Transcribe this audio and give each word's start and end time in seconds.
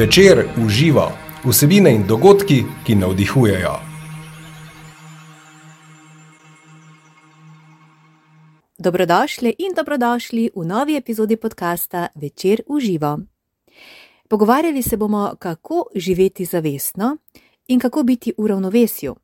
Večer 0.00 0.48
uživa 0.66 1.12
vsebine 1.44 1.90
in 1.94 2.06
dogodki, 2.06 2.64
ki 2.86 2.94
navdihujejo. 2.94 3.72
Dobrodošli 8.78 9.54
in 9.58 9.74
dobrodošli 9.76 10.50
v 10.56 10.64
novi 10.64 10.96
epizodi 10.96 11.36
podcasta 11.36 12.08
Večer 12.14 12.62
uživa. 12.66 13.18
Pogovarjali 14.28 14.82
se 14.82 14.96
bomo, 14.96 15.34
kako 15.38 15.84
živeti 15.94 16.44
zavestno 16.44 17.16
in 17.68 17.80
kako 17.80 18.02
biti 18.02 18.32
v 18.38 18.46
ravnovesju. 18.46 19.16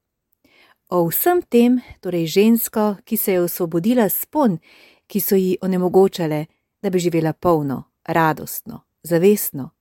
O 0.88 1.08
vsem 1.08 1.42
tem, 1.42 1.80
torej 2.00 2.26
žensko, 2.26 2.96
ki 3.04 3.16
se 3.16 3.32
je 3.32 3.40
osvobodila 3.40 4.08
spon, 4.08 4.58
ki 5.06 5.20
so 5.20 5.36
ji 5.36 5.56
onemogočale, 5.60 6.46
da 6.82 6.90
bi 6.90 6.98
živela 6.98 7.32
polno, 7.32 7.82
radostno, 8.04 8.80
zavestno. 9.02 9.75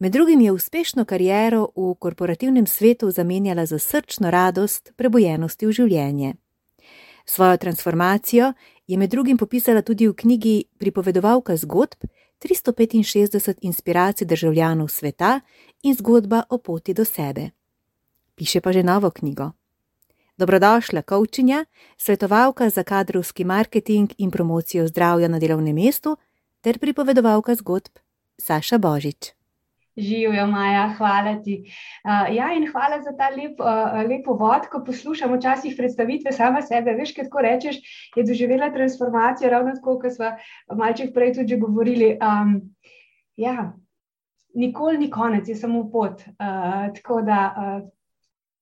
Med 0.00 0.12
drugim 0.12 0.40
je 0.40 0.52
uspešno 0.52 1.04
kariero 1.04 1.68
v 1.76 1.94
korporativnem 1.94 2.66
svetu 2.66 3.10
zamenjala 3.10 3.66
za 3.66 3.78
srčno 3.78 4.30
radost 4.30 4.92
prebojenosti 4.96 5.66
v 5.66 5.72
življenje. 5.72 6.34
Svojo 7.24 7.56
transformacijo 7.56 8.52
je 8.86 8.96
med 8.96 9.10
drugim 9.10 9.36
popisala 9.38 9.82
tudi 9.82 10.08
v 10.08 10.14
knjigi 10.14 10.64
Pripovedovalka 10.78 11.56
zgodb 11.56 12.06
365 12.40 13.58
inspiracij 13.60 14.26
državljanov 14.26 14.88
sveta 14.88 15.40
in 15.82 15.94
zgodba 15.94 16.42
o 16.48 16.58
poti 16.58 16.94
do 16.94 17.04
sebe. 17.04 17.50
Piše 18.34 18.60
pa 18.60 18.72
že 18.72 18.82
novo 18.82 19.10
knjigo. 19.10 19.50
Dobrodošla, 20.36 21.02
Kovčinja, 21.02 21.64
svetovalka 21.96 22.70
za 22.70 22.82
kadrovski 22.82 23.44
marketing 23.44 24.12
in 24.18 24.30
promocijo 24.30 24.88
zdravja 24.88 25.28
na 25.28 25.38
delovnem 25.38 25.76
mestu 25.76 26.16
ter 26.60 26.78
pripovedovalka 26.78 27.54
zgodb 27.54 28.00
Saša 28.38 28.78
Božič. 28.78 29.39
Živijo, 29.96 30.46
Maja, 30.46 30.94
hvala 30.98 31.42
ti. 31.42 31.64
Uh, 32.04 32.34
ja, 32.34 32.52
in 32.54 32.66
hvala 32.70 33.00
za 33.02 33.10
ta 33.18 33.28
lep, 33.34 33.58
uh, 33.60 33.98
lepo 34.08 34.36
vod, 34.38 34.68
ko 34.70 34.84
poslušamo 34.86 35.36
včasih 35.36 35.74
predstavitve 35.76 36.32
sama 36.32 36.62
sebe. 36.62 36.94
Veš, 36.98 37.14
kaj 37.16 37.26
tako 37.26 37.42
rečeš, 37.42 37.80
je 38.16 38.24
doživela 38.24 38.70
transformacijo, 38.70 39.50
ravno 39.50 39.74
tako, 39.74 39.98
kot 39.98 40.14
smo 40.14 40.30
malček 40.78 41.14
prej 41.14 41.34
tudi 41.40 41.58
govorili. 41.58 42.14
Um, 42.22 42.60
ja, 43.36 43.72
nikoli 44.54 44.98
ni 44.98 45.10
konec, 45.10 45.48
je 45.48 45.56
samo 45.56 45.88
pot. 45.90 46.22
Uh, 46.38 46.86
tako 46.94 47.22
da 47.26 47.42
uh, 47.50 47.88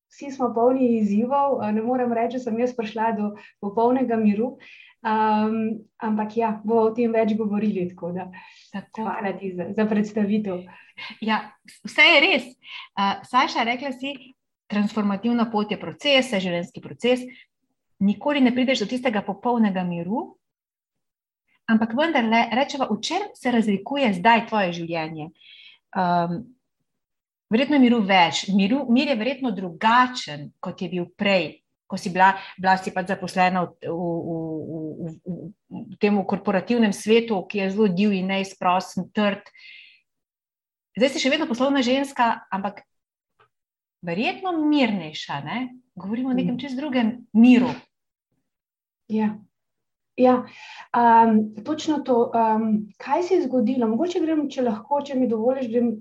vsi 0.08 0.30
smo 0.32 0.54
polni 0.54 0.94
izzivov, 0.98 1.58
uh, 1.58 1.70
ne 1.72 1.82
morem 1.82 2.12
reči, 2.12 2.40
da 2.40 2.48
sem 2.48 2.60
jaz 2.60 2.72
prišla 2.76 3.12
do 3.20 3.34
popolnega 3.60 4.16
miru. 4.16 4.56
Um, 4.98 5.78
ampak 6.02 6.36
ja, 6.36 6.50
bomo 6.64 6.88
o 6.88 6.94
tem 6.94 7.12
več 7.14 7.36
govorili. 7.38 7.86
Tako 7.92 8.12
da, 8.16 8.26
tako. 8.72 9.04
Hvala 9.06 9.32
ti 9.38 9.52
za, 9.54 9.70
za 9.76 9.86
predstavitev. 9.86 10.64
Ja, 11.22 11.42
vse 11.86 12.06
je 12.08 12.22
res. 12.24 12.48
Uh, 12.98 13.20
Saša, 13.28 13.66
rekla 13.68 13.92
si, 13.94 14.14
transformativna 14.68 15.46
pot 15.52 15.70
je 15.70 15.78
proces, 15.80 16.32
je 16.32 16.42
življenjski 16.42 16.82
proces. 16.82 17.22
Nikoli 18.02 18.42
ne 18.42 18.52
prideš 18.54 18.84
do 18.84 18.90
tistega 18.90 19.22
popolnega 19.26 19.82
miru, 19.86 20.38
ampak 21.70 21.94
vendarle, 21.98 22.44
rečemo, 22.54 22.86
v 22.90 23.00
čem 23.04 23.30
se 23.34 23.52
razlikuje 23.52 24.12
zdaj 24.18 24.46
tvoje 24.50 24.74
življenje. 24.80 25.30
Um, 25.98 26.38
verjetno 27.52 27.78
je 27.78 27.82
miru 27.82 28.02
več, 28.06 28.46
miru, 28.54 28.84
mir 28.92 29.10
je 29.12 29.18
verjetno 29.18 29.52
drugačen, 29.56 30.52
kot 30.62 30.82
je 30.82 30.90
bil 30.92 31.08
prej. 31.18 31.58
Ko 31.88 31.96
si 31.96 32.12
bila, 32.12 32.34
bila 32.60 32.76
si 32.76 32.92
pač 32.92 33.08
zaposlena 33.08 33.64
v, 33.64 33.88
v, 33.88 34.10
v, 34.28 34.78
v, 35.08 35.12
v, 35.24 35.96
tem 36.02 36.18
korporativnem 36.28 36.92
svetu, 36.92 37.40
ki 37.48 37.64
je 37.64 37.70
zelo 37.72 37.88
divji, 37.88 38.20
neizprosten, 38.28 39.08
trd, 39.16 39.48
zdaj 40.98 41.14
si 41.14 41.22
še 41.24 41.32
vedno 41.32 41.48
poslovna 41.48 41.80
ženska, 41.80 42.44
ampak 42.52 42.84
verjetno 44.04 44.52
mirnejša. 44.52 45.40
Ne? 45.44 45.58
Govorimo 45.98 46.30
o 46.30 46.36
nekem 46.36 46.54
mm. 46.54 46.62
čez 46.62 46.76
drugem 46.76 47.28
miru. 47.32 47.72
Ja. 49.08 49.38
Ja, 50.18 50.42
um, 50.90 51.64
točno 51.64 52.00
to. 52.02 52.32
Um, 52.34 52.88
kaj 52.98 53.22
se 53.22 53.34
je 53.34 53.42
zgodilo? 53.46 53.86
Mogoče 53.86 54.18
grem, 54.20 54.48
če 54.50 54.64
lahko, 54.66 54.98
če 55.06 55.14
mi 55.14 55.28
dovoliš, 55.30 55.68
grem 55.70 55.92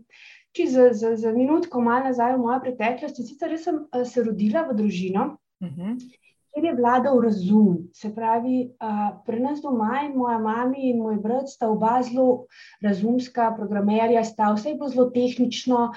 za, 0.58 0.88
za, 0.90 1.12
za 1.16 1.32
minutko 1.36 1.82
malo 1.86 2.10
nazaj 2.10 2.34
v 2.34 2.42
mojo 2.42 2.58
preteklost. 2.64 3.22
Sicer 3.22 3.54
sem 3.62 3.84
uh, 3.86 4.02
se 4.10 4.24
rodila 4.26 4.64
v 4.66 4.74
družino, 4.80 5.28
uh 5.62 5.68
mhm. 5.68 5.82
-huh 5.82 6.18
kjer 6.58 6.66
je 6.66 6.76
vladal 6.76 7.22
razum. 7.22 7.78
Se 7.94 8.10
pravi, 8.16 8.72
uh, 8.82 9.22
pri 9.26 9.40
nas 9.40 9.62
doma 9.62 10.02
in 10.08 10.18
moja 10.18 10.40
mama 10.42 10.74
in 10.78 10.98
moj 10.98 11.20
brat 11.22 11.50
sta 11.50 11.70
oba 11.70 12.00
zelo 12.02 12.48
razumska, 12.82 13.54
programerja, 13.58 14.24
sta 14.26 14.50
vse 14.56 14.74
bo 14.80 14.90
zelo 14.90 15.12
tehnično. 15.14 15.92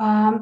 Um, 0.00 0.38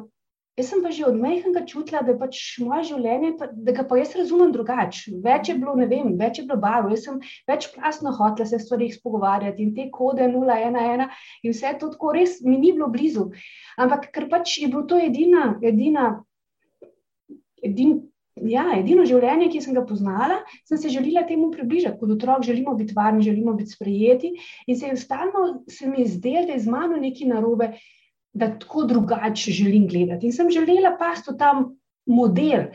jaz 0.55 0.69
sem 0.71 0.83
pa 0.83 0.93
že 0.95 1.03
od 1.09 1.19
mehkega 1.19 1.65
čutila, 1.67 2.05
da 2.07 2.13
je 2.13 2.19
pač 2.21 2.39
moje 2.63 2.87
življenje, 2.93 3.33
da 3.51 3.75
ga 3.75 3.83
pa 3.83 3.99
jaz 3.99 4.15
razumem 4.15 4.55
drugače. 4.55 5.17
Več 5.25 5.51
je 5.51 5.57
bilo, 5.59 5.75
ne 5.75 5.89
vem, 5.91 6.15
več 6.15 6.39
je 6.39 6.47
bilo 6.47 6.61
barv. 6.63 6.87
Jaz 6.95 7.09
sem 7.09 7.19
večplastno 7.51 8.15
hotela 8.15 8.47
se 8.47 8.61
stvari 8.63 8.93
spogovarjati 8.95 9.63
in 9.63 9.75
te 9.75 9.89
kode 9.91 10.31
011 10.31 11.11
in 11.43 11.51
vse 11.51 11.75
to 11.81 11.91
tako 11.91 12.15
res 12.15 12.39
mi 12.47 12.61
ni 12.63 12.71
bilo 12.71 12.87
blizu. 12.95 13.27
Ampak 13.75 14.07
ker 14.15 14.31
pač 14.31 14.61
je 14.63 14.71
bilo 14.71 14.87
to 14.87 15.03
edina, 15.03 15.57
edina. 15.59 16.13
Edin 17.65 18.05
Ja, 18.35 18.65
edino 18.75 19.05
življenje, 19.07 19.47
ki 19.53 19.61
sem 19.63 19.75
ga 19.77 19.85
poznala, 19.87 20.41
sem 20.67 20.79
se 20.79 20.91
želela 20.91 21.23
temu 21.27 21.47
približati. 21.53 21.95
Kot 22.01 22.11
otrok 22.17 22.43
želimo 22.43 22.73
biti 22.75 22.95
varni, 22.95 23.23
želimo 23.23 23.53
biti 23.55 23.71
sprejeti. 23.71 24.33
In 24.67 24.75
se 24.75 24.89
je 24.89 24.97
stalno 24.99 25.63
se 25.71 25.87
mi 25.87 26.03
zdelo, 26.03 26.49
da 26.49 26.57
je 26.57 26.65
z 26.65 26.73
mano 26.73 26.99
nekaj 26.99 27.29
narobe, 27.31 27.71
da 28.35 28.51
tako 28.59 28.83
drugače 28.89 29.55
želim 29.55 29.87
gledati. 29.87 30.27
In 30.27 30.35
sem 30.35 30.51
želela 30.51 30.97
pasti 30.99 31.31
v 31.31 31.37
ta 31.39 31.53
model. 32.05 32.67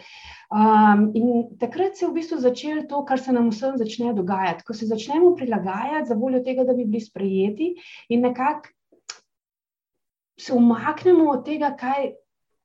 Um, 0.50 1.10
in 1.14 1.58
takrat 1.60 1.96
se 1.96 2.06
je 2.06 2.08
v 2.08 2.16
bistvu 2.16 2.40
začelo 2.40 2.86
to, 2.88 3.04
kar 3.04 3.20
se 3.20 3.32
nam 3.32 3.52
vsem 3.52 3.76
začne 3.78 4.14
dogajati. 4.16 4.64
Ko 4.64 4.74
se 4.74 4.88
začnemo 4.88 5.34
prilagajati 5.36 6.08
za 6.08 6.16
voljo 6.16 6.40
tega, 6.44 6.64
da 6.64 6.72
bi 6.74 6.88
bili 6.88 7.04
sprejeti 7.04 7.74
in 8.08 8.24
nekako 8.24 8.72
se 10.40 10.56
umaknemo 10.56 11.28
od 11.30 11.44
tega, 11.44 11.74
kaj 11.76 12.14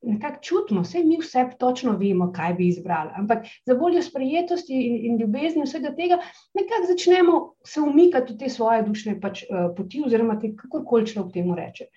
nekako 0.06 0.42
čutimo, 0.42 0.82
vse 0.82 1.04
mi 1.04 1.18
vse 1.22 1.46
točno 1.60 1.98
vemo, 1.98 2.32
kaj 2.36 2.54
bi 2.54 2.68
izbrali. 2.68 3.12
Ampak 3.16 3.46
za 3.66 3.74
voljo 3.74 4.02
sprejetosti 4.02 4.74
in, 4.74 4.98
in 5.06 5.20
ljubezni 5.22 5.66
vsega 5.66 5.96
tega, 5.96 6.20
nekako 6.54 6.92
začnemo 6.92 7.38
se 7.66 7.82
umikati 7.82 8.34
v 8.34 8.38
te 8.38 8.50
svoje 8.50 8.84
dušne 8.84 9.20
pač, 9.22 9.44
uh, 9.50 9.70
poti, 9.78 10.04
oziroma 10.06 10.40
kakorkoli 10.40 11.08
človek 11.08 11.34
temu 11.34 11.56
reče. 11.56 11.90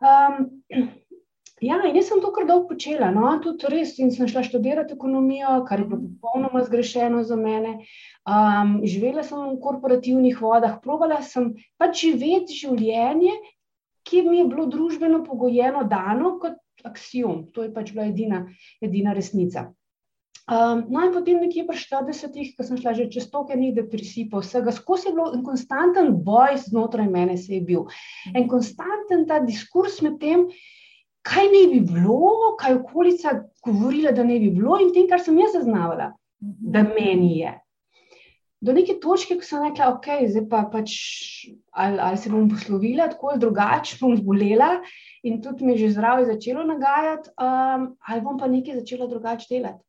Um, 0.00 0.50
ja, 1.60 1.76
in 1.84 1.96
jaz 1.96 2.08
sem 2.08 2.20
to 2.24 2.32
kar 2.32 2.46
dolgo 2.48 2.70
počela, 2.72 3.10
no, 3.12 3.32
tudi 3.44 3.68
res, 3.72 3.96
in 4.00 4.12
sem 4.14 4.28
šla 4.28 4.44
študirati 4.46 4.96
ekonomijo, 4.96 5.60
kar 5.68 5.82
je 5.82 5.88
bilo 5.90 6.00
popolnoma 6.20 6.64
zgrešeno 6.64 7.22
za 7.28 7.36
mene. 7.36 7.80
Um, 8.24 8.78
živela 8.84 9.24
sem 9.26 9.40
v 9.44 9.58
korporativnih 9.60 10.40
vodah, 10.40 10.78
provala 10.84 11.20
sem 11.26 11.52
pač 11.80 12.06
živeti 12.06 12.56
življenje, 12.62 13.36
ki 14.08 14.24
mi 14.24 14.40
je 14.40 14.48
bilo 14.48 14.64
družbeno 14.72 15.20
pogojeno, 15.26 15.84
dano 15.88 16.38
kot 16.40 16.56
aksijom, 16.84 17.50
to 17.54 17.66
je 17.66 17.74
pač 17.74 17.92
bila 17.94 18.08
edina, 18.10 18.46
edina 18.82 19.14
resnica. 19.16 19.70
Um, 20.50 20.86
no, 20.90 21.04
in 21.06 21.12
potem, 21.14 21.38
nekje 21.38 21.62
pri 21.68 21.78
40-ih, 21.78 22.54
ko 22.58 22.64
sem 22.66 22.78
šla 22.80 22.94
že 22.98 23.06
čez 23.12 23.28
toliko 23.30 23.54
enih 23.54 23.74
depresij, 23.76 24.26
vsega 24.32 24.72
skozi 24.74 25.10
je 25.10 25.14
bilo 25.14 25.28
en 25.36 25.44
konstanten 25.46 26.10
boj 26.26 26.58
znotraj 26.64 27.06
mene, 27.06 27.36
se 27.38 27.54
je 27.54 27.60
bil. 27.62 27.84
En 28.34 28.48
konstanten 28.50 29.28
ta 29.30 29.38
diskurs 29.44 30.00
med 30.02 30.18
tem, 30.18 30.48
kaj 31.22 31.46
ne 31.52 31.62
bi 31.70 31.80
bilo, 31.86 32.56
kaj 32.58 32.80
okolica 32.80 33.36
govorila, 33.62 34.10
da 34.16 34.26
ne 34.26 34.40
bi 34.42 34.50
bilo, 34.50 34.80
in 34.82 34.90
tem, 34.96 35.06
kar 35.06 35.22
sem 35.22 35.38
jaz 35.38 35.54
zaznavala, 35.54 36.10
da 36.40 36.82
meni 36.82 37.36
je. 37.44 37.54
Do 38.60 38.74
neke 38.76 38.98
točke, 39.00 39.38
ko 39.40 39.46
sem 39.46 39.62
rekla, 39.64 39.94
ok, 39.94 40.06
zdaj 40.28 40.42
pa 40.50 40.64
pač 40.68 40.96
ali, 41.72 41.96
ali 41.96 42.18
se 42.20 42.32
bom 42.32 42.48
poslovila, 42.50 43.08
tako 43.08 43.32
ali 43.32 43.40
drugače 43.40 43.96
bom 44.02 44.16
zbolela 44.18 44.74
in 45.24 45.40
tudi 45.40 45.64
mi 45.64 45.72
je 45.72 45.86
že 45.86 45.94
zdravje 45.96 46.26
začelo 46.28 46.64
nagajati, 46.68 47.32
um, 47.40 47.86
ali 48.04 48.24
bom 48.24 48.36
pa 48.40 48.50
nekaj 48.52 48.82
začela 48.82 49.08
drugače 49.08 49.48
delati. 49.48 49.84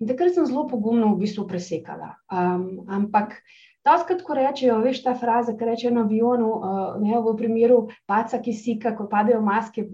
In 0.00 0.10
takrat 0.10 0.34
sem 0.34 0.44
zelo 0.46 0.66
pogumno 0.68 1.14
v 1.14 1.22
bistvu 1.22 1.46
presekala. 1.48 2.16
Um, 2.28 2.84
ampak 2.90 3.38
taskrat, 3.86 4.22
ko 4.26 4.34
rečejo, 4.34 4.76
veš 4.82 5.00
ta 5.04 5.14
fraza, 5.18 5.54
ki 5.56 5.68
reče 5.68 5.90
na 5.94 6.02
avionu, 6.04 6.48
uh, 6.58 6.96
ne 7.02 7.18
v 7.22 7.34
primeru 7.38 7.78
paca, 8.10 8.40
ki 8.42 8.54
sika, 8.56 8.92
ko 8.98 9.06
padejo 9.10 9.40
maske, 9.44 9.84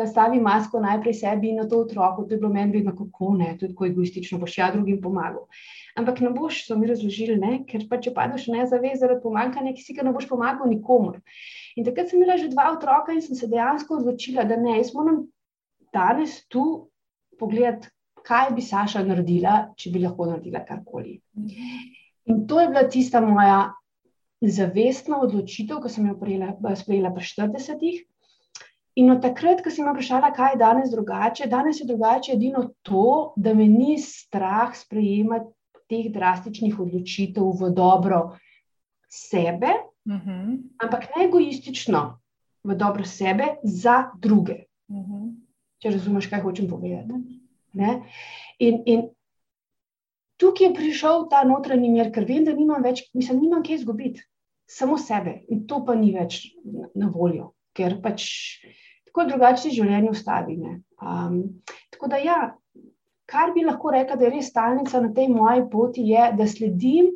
nastavi 0.00 0.40
masko 0.44 0.82
najprej 0.84 1.16
sebi 1.22 1.50
in 1.50 1.60
na 1.62 1.66
to 1.68 1.80
otroku, 1.86 2.26
to 2.26 2.36
je 2.36 2.40
bilo 2.42 2.52
meni 2.52 2.78
vedno 2.78 2.92
kako 2.96 3.34
ne, 3.40 3.54
tudi 3.60 3.76
ko 3.76 3.88
egoistično 3.88 4.40
boš 4.42 4.58
ja 4.58 4.70
drugim 4.74 5.00
pomagal. 5.02 5.46
Ampak 5.98 6.20
ne 6.24 6.30
boš, 6.34 6.64
so 6.66 6.76
mi 6.78 6.88
razložili, 6.90 7.38
ne? 7.40 7.52
ker 7.68 7.86
pa 7.90 7.98
če 8.02 8.12
padeš 8.16 8.46
ne 8.52 8.66
zavez 8.70 9.00
zaradi 9.00 9.24
pomankanja, 9.24 9.74
ki 9.76 9.84
si 9.84 9.96
ga 9.96 10.04
ne 10.06 10.12
boš 10.16 10.28
pomagal 10.30 10.68
nikomor. 10.70 11.20
In 11.76 11.86
takrat 11.88 12.12
sem 12.12 12.20
imela 12.20 12.38
že 12.38 12.50
dva 12.52 12.70
otroka 12.74 13.16
in 13.16 13.24
sem 13.24 13.38
se 13.38 13.48
dejansko 13.50 14.02
odločila, 14.02 14.44
da 14.44 14.58
ne, 14.60 14.76
jaz 14.78 14.92
moram 14.94 15.24
danes 15.94 16.42
tu 16.48 16.66
pogledati, 17.40 17.88
kaj 18.26 18.52
bi 18.54 18.62
Saša 18.62 19.02
naredila, 19.06 19.54
če 19.80 19.90
bi 19.94 20.04
lahko 20.04 20.28
naredila 20.28 20.62
karkoli. 20.68 21.18
In 22.24 22.46
to 22.46 22.60
je 22.60 22.68
bila 22.68 22.88
tista 22.88 23.20
moja 23.20 23.72
zavestna 24.40 25.20
odločitev, 25.20 25.80
ki 25.82 25.88
sem 25.88 26.06
jo 26.06 26.14
sprejela 26.76 27.10
pri 27.10 27.24
40-ih. 27.24 28.06
in 28.96 29.10
od 29.10 29.22
takrat, 29.22 29.62
ko 29.62 29.70
sem 29.70 29.84
me 29.84 29.92
vprašala, 29.92 30.32
kaj 30.34 30.52
je 30.52 30.58
danes 30.58 30.90
drugače, 30.90 31.46
danes 31.46 31.80
je 31.80 31.86
drugače 31.86 32.32
edino 32.32 32.70
to, 32.82 33.32
da 33.36 33.54
me 33.54 33.68
ni 33.68 33.98
strah 33.98 34.74
sprejemati 34.76 35.46
teh 35.88 36.12
drastičnih 36.12 36.80
odločitev 36.80 37.44
v 37.60 37.70
dobro 37.70 38.36
sebe, 39.08 39.66
uh 40.06 40.12
Mhm. 40.12 40.30
-huh. 40.30 40.58
ampak 40.78 41.08
ne 41.16 41.24
egoistično, 41.24 42.18
v 42.64 42.74
dobro 42.74 43.04
sebe 43.04 43.44
za 43.62 44.10
druge. 44.18 44.64
Uh 44.88 44.96
-huh. 44.96 45.34
Če 45.78 45.90
razumeš, 45.90 46.26
kaj 46.26 46.40
hočem 46.40 46.68
povedati. 46.68 47.40
Ne? 47.72 48.02
In, 48.58 48.82
in 48.86 49.08
tukaj 50.40 50.66
je 50.66 50.74
prišel 50.74 51.26
ta 51.30 51.42
notranji 51.44 51.90
mir, 51.92 52.10
ker 52.14 52.26
vem, 52.28 52.44
da 52.48 52.56
nimam 52.56 52.82
več, 52.84 53.04
mislim, 53.16 53.42
nimam 53.44 53.64
kaj 53.66 53.80
izgubiti, 53.80 54.24
samo 54.70 54.98
sebe. 54.98 55.40
In 55.52 55.66
to 55.68 55.82
pa 55.86 55.96
ni 55.98 56.14
več 56.16 56.42
na, 56.64 57.10
voljo, 57.12 57.52
ker 57.76 57.98
pač 58.02 58.24
tako 59.10 59.26
drugače 59.28 59.72
življenje 59.74 60.14
ustavi. 60.14 60.58
Um, 61.00 61.38
tako 61.92 62.10
da, 62.12 62.20
ja, 62.22 62.40
kar 63.30 63.54
bi 63.54 63.66
lahko 63.66 63.92
rekla, 63.94 64.18
da 64.18 64.28
je 64.28 64.34
res 64.36 64.50
stalnica 64.52 65.02
na 65.02 65.12
tej 65.14 65.30
moji 65.32 65.66
poti, 65.72 66.06
je, 66.12 66.28
da 66.38 66.50
sledim. 66.50 67.14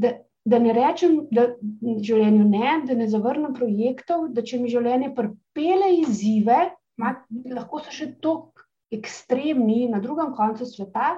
Da, 0.00 0.18
Da 0.48 0.56
ne 0.56 0.72
rečem, 0.72 1.18
da 1.36 1.42
življenju 1.84 2.46
ne, 2.48 2.70
da 2.88 2.94
ne 2.96 3.04
zavrnem 3.12 3.52
projektov, 3.52 4.22
da 4.32 4.40
če 4.40 4.56
mi 4.58 4.70
življenje 4.72 5.10
pripele 5.12 5.90
izzive, 5.98 6.56
ma, 6.96 7.10
lahko 7.52 7.82
so 7.84 7.92
še 7.92 8.06
tako 8.24 8.64
ekstremni 8.90 9.84
na 9.92 10.00
drugem 10.00 10.32
koncu 10.34 10.64
sveta, 10.64 11.10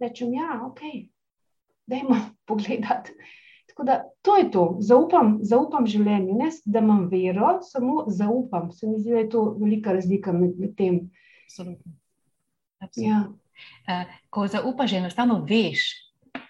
rečem, 0.00 0.32
ja, 0.34 0.60
ok, 0.66 0.80
dajmo 1.86 2.16
pogledati. 2.48 3.12
Tako 3.68 3.84
da 3.84 4.02
to 4.22 4.36
je 4.36 4.50
to, 4.50 4.76
zaupam, 4.80 5.38
zaupam 5.42 5.86
življenju, 5.86 6.34
ne 6.34 6.48
da 6.64 6.80
imam 6.82 7.04
vero, 7.12 7.58
samo 7.62 8.04
zaupam. 8.08 8.72
Se 8.72 8.88
mi 8.88 8.98
zdi, 8.98 9.12
da 9.14 9.22
je 9.22 9.28
to 9.30 9.44
velika 9.60 9.92
razlika 9.94 10.32
med, 10.32 10.56
med 10.58 10.74
tem. 10.76 11.04
Absolutno. 11.46 11.92
Ja. 12.96 13.20
Uh, 13.86 14.18
ko 14.30 14.46
zaupaš, 14.46 14.92
enostavno 14.98 15.40
veš, 15.46 15.86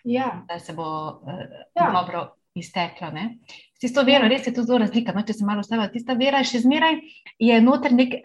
ja. 0.04 0.44
da 0.48 0.58
se 0.58 0.72
bo 0.76 0.88
uh, 1.20 1.44
ja. 1.76 1.90
dobro 1.92 2.24
izteklo. 2.54 3.10
Ne? 3.10 3.38
S 3.76 3.80
tisto 3.80 4.02
vero, 4.04 4.28
res 4.28 4.46
je 4.46 4.54
to 4.54 4.64
zelo 4.66 4.80
razlika. 4.82 5.12
No, 5.12 5.22
če 5.26 5.36
se 5.38 5.46
malo 5.46 5.64
ustavi, 5.64 5.88
tista 5.92 6.16
vera 6.18 6.40
še 6.44 6.62
zmeraj 6.64 6.98
je 7.44 7.60
noter 7.62 7.94
nek, 7.94 8.18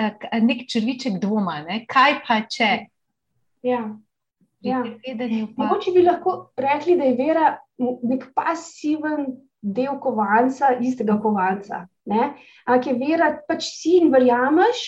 nek 0.43 0.65
črviček 0.69 1.19
dvoma. 1.21 1.59
Ne? 1.67 1.83
Kaj 1.89 2.19
pa 2.27 2.41
če? 2.49 2.71
Ja. 3.67 3.83
Ja. 4.63 4.83
Pa... 5.55 5.63
Mogoče 5.63 5.91
bi 5.91 6.03
lahko 6.05 6.35
rekli, 6.57 6.95
da 6.97 7.09
je 7.09 7.15
vera 7.17 7.49
nek 7.79 8.29
pasiven 8.35 9.25
del 9.61 9.99
kovanca, 9.99 10.73
istega 10.79 11.17
kovanca. 11.21 11.85
Ampak 12.07 12.87
je 12.87 12.97
vera, 12.99 13.29
pač 13.47 13.67
si 13.75 13.97
in 13.99 14.11
verjameš, 14.11 14.83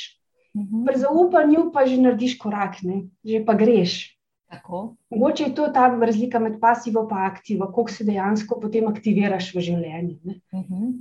uh 0.55 0.61
-huh. 0.63 0.85
pri 0.87 0.99
zaupanju 0.99 1.71
pa 1.73 1.85
že 1.85 1.97
narediš 2.01 2.37
korak, 2.37 2.83
ne? 2.83 3.07
že 3.23 3.45
pa 3.45 3.53
greš. 3.53 4.15
Tako. 4.51 4.95
Mogoče 5.09 5.43
je 5.43 5.55
to 5.55 5.67
ta 5.67 5.87
razlika 5.87 6.39
med 6.39 6.59
pasivo 6.61 7.07
in 7.11 7.17
aktivo, 7.17 7.71
koliko 7.71 7.91
se 7.91 8.03
dejansko 8.03 8.59
potem 8.61 8.87
aktiviraš 8.87 9.55
v 9.55 9.59
življenju. 9.59 10.17
Uh 10.51 10.59
-huh. 10.59 10.93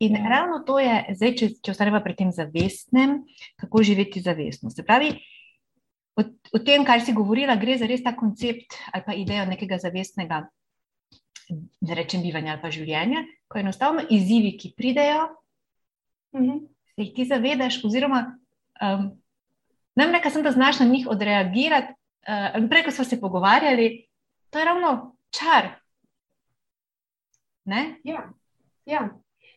In 0.00 0.16
ja. 0.16 0.28
ravno 0.28 0.58
to 0.58 0.78
je, 0.78 1.14
zdaj, 1.14 1.34
če, 1.34 1.48
če 1.60 1.70
ostanemo 1.70 2.00
pri 2.00 2.14
tem 2.14 2.32
zavestnem, 2.32 3.24
kako 3.56 3.82
živeti 3.82 4.20
zavestno. 4.20 4.70
Se 4.70 4.82
pravi, 4.82 5.12
o, 6.20 6.24
o 6.56 6.60
tem, 6.64 6.84
kar 6.84 7.00
si 7.00 7.14
govorila, 7.16 7.56
gre 7.56 7.78
za 7.78 7.88
res 7.88 8.02
ta 8.04 8.14
koncept 8.16 8.76
ali 8.92 9.06
pa 9.06 9.16
idejo 9.16 9.46
nekega 9.48 9.78
zavestnega, 9.82 10.42
ne 11.80 11.94
rečem, 11.96 12.22
bivanja 12.22 12.54
ali 12.54 12.62
pa 12.62 12.70
življenja, 12.74 13.24
ko 13.50 13.58
enostavno 13.58 14.04
izzivi, 14.10 14.56
ki 14.58 14.74
pridejo, 14.76 15.30
uh 16.32 16.40
-huh. 16.40 16.60
se 16.94 17.02
jih 17.02 17.14
ti 17.14 17.24
zavedaš, 17.24 17.80
oziroma 17.84 18.36
um, 18.82 19.10
nam 19.94 20.12
reka 20.12 20.30
sem, 20.30 20.42
da 20.42 20.52
znaš 20.52 20.78
na 20.80 20.86
njih 20.86 21.08
odreagirati. 21.10 21.94
Uh, 22.28 22.68
prej, 22.68 22.84
ko 22.84 22.90
smo 22.90 23.04
se 23.04 23.20
pogovarjali, 23.20 24.06
to 24.50 24.58
je 24.58 24.64
ravno 24.64 25.16
čar. 25.30 25.80
Ja, 28.04 28.32
ja, 28.84 29.08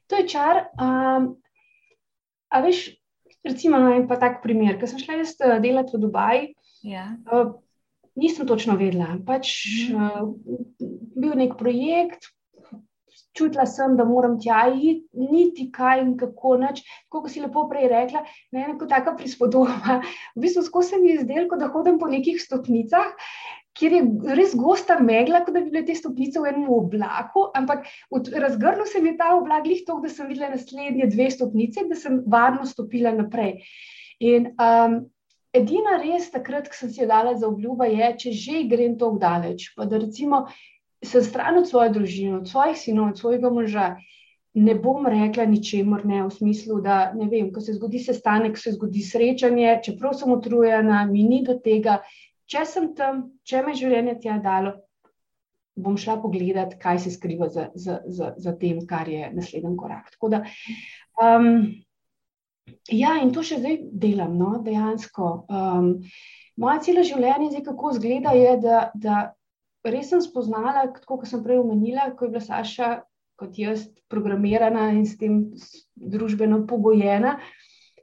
to 0.08 0.16
je 0.16 0.28
čar. 0.28 0.68
Um, 0.78 1.42
a 2.50 2.62
veš, 2.62 3.03
recimo, 3.44 3.80
no, 3.80 3.92
en 3.94 4.08
pa 4.08 4.18
tak 4.22 4.42
primer, 4.44 4.80
ko 4.80 4.90
sem 4.90 5.02
šla 5.02 5.20
jaz 5.22 5.36
delati 5.64 5.96
v 5.96 6.02
Dubaj. 6.06 6.46
Ja. 6.88 7.10
Uh, 7.28 7.56
nisem 8.20 8.48
točno 8.48 8.78
vedela. 8.80 9.18
Pač, 9.28 9.52
uh, 9.94 10.32
bil 11.16 11.36
nek 11.40 11.58
projekt, 11.60 12.32
čutila 13.34 13.66
sem, 13.70 13.98
da 13.98 14.06
moram 14.06 14.38
tja 14.42 14.66
iti, 14.74 15.08
niti 15.18 15.68
kaj 15.74 16.04
in 16.04 16.14
kako 16.18 16.58
noč. 16.62 16.84
Kot 17.12 17.30
si 17.32 17.42
lepo 17.42 17.66
prej 17.70 17.90
rekla, 17.92 18.24
ne 18.54 18.68
ena 18.68 18.90
taka 18.90 19.16
prispodoba. 19.18 20.02
V 20.36 20.46
bistvu 20.46 20.66
skozi 20.70 21.02
mi 21.02 21.16
je 21.16 21.26
zdelo, 21.26 21.60
da 21.60 21.72
hodim 21.74 22.00
po 22.02 22.10
nekih 22.12 22.42
stopnicah. 22.42 23.14
Ker 23.84 23.92
je 23.98 24.36
res 24.40 24.54
gosta 24.56 24.96
megla, 25.04 25.42
kot 25.44 25.58
da 25.58 25.60
bi 25.60 25.74
bile 25.74 25.84
te 25.84 25.96
stopnice 25.98 26.40
v 26.40 26.54
enem 26.54 26.70
oblaku, 26.72 27.50
ampak 27.60 27.90
razgrnil 28.32 28.88
se 28.88 29.02
mi 29.04 29.12
je 29.12 29.18
ta 29.20 29.34
oblak, 29.36 29.66
glih 29.66 29.82
to, 29.84 29.98
da 30.00 30.12
sem 30.12 30.30
videla 30.32 30.54
naslednje 30.54 31.10
dve 31.12 31.28
stopnice, 31.34 31.84
da 31.90 31.98
sem 32.00 32.22
varno 32.32 32.64
stopila 32.70 33.12
naprej. 33.18 33.58
In 34.24 34.54
um, 34.56 35.02
edina 35.54 36.00
res 36.00 36.32
takrat, 36.32 36.72
ko 36.72 36.80
sem 36.80 36.94
si 36.94 37.04
jo 37.04 37.10
dala 37.12 37.36
za 37.36 37.50
obljubo, 37.50 37.84
je, 37.92 38.14
če 38.24 38.32
že 38.32 38.64
grem 38.72 38.96
tako 39.02 39.20
daleč, 39.20 39.74
pa 39.76 39.90
da 39.90 40.00
recimo 40.00 40.46
sem 41.04 41.24
stran 41.28 41.60
od 41.60 41.68
svoje 41.68 41.92
družine, 41.94 42.38
od 42.40 42.48
svojih 42.48 42.80
sinov, 42.80 43.12
od 43.12 43.20
svojega 43.20 43.52
moža, 43.52 43.88
ne 44.54 44.76
bom 44.78 45.06
rekla 45.10 45.46
ničemur, 45.50 46.06
ne 46.06 46.24
v 46.24 46.32
smislu, 46.32 46.80
da 46.82 47.12
ne 47.18 47.28
vem, 47.28 47.50
ko 47.52 47.62
se 47.62 47.74
zgodi 47.76 48.00
sestanek, 48.00 48.58
se 48.58 48.76
zgodi 48.78 49.02
srečanje, 49.04 49.80
čeprav 49.86 50.14
sem 50.18 50.32
utrujena, 50.32 51.04
mi 51.10 51.26
ni 51.28 51.42
do 51.44 51.58
tega. 51.60 52.00
Če 52.54 52.66
sem 52.70 52.92
tam, 52.98 53.24
če 53.50 53.64
me 53.66 53.74
življenje 53.78 54.20
tja 54.22 54.38
dalo, 54.42 54.76
bom 55.74 55.96
šla 55.98 56.20
pogledat, 56.22 56.76
kaj 56.82 57.00
se 57.06 57.14
skriva 57.16 57.50
za, 57.50 57.70
za, 57.74 58.00
za, 58.06 58.34
za 58.38 58.54
tem, 58.62 58.84
kar 58.90 59.10
je 59.10 59.32
naslednji 59.34 59.74
korak. 59.80 60.12
Da, 60.30 60.44
um, 61.24 61.48
ja, 62.94 63.16
in 63.24 63.34
to 63.34 63.42
še 63.46 63.58
zdaj 63.64 63.80
delam, 64.04 64.36
no, 64.38 64.52
dejansko. 64.66 65.32
Um, 65.50 65.96
moje 66.62 66.84
celo 66.90 67.06
življenje, 67.08 67.56
zdaj 67.56 67.66
kako 67.72 67.96
izgleda, 67.96 68.36
je, 68.38 68.54
da, 68.62 68.84
da 68.94 69.24
res 69.90 70.14
sem 70.14 70.22
spoznala, 70.22 70.86
kot 71.10 71.26
sem 71.28 71.42
prej 71.44 71.64
omenila, 71.64 72.12
ko 72.14 72.28
je 72.28 72.36
bila 72.36 72.46
Saša 72.46 72.94
kot 73.42 73.58
jaz 73.58 73.88
programirana 74.14 74.92
in 74.94 75.08
s 75.10 75.18
tem 75.18 75.40
družbeno 75.98 76.64
pogojena. 76.70 77.40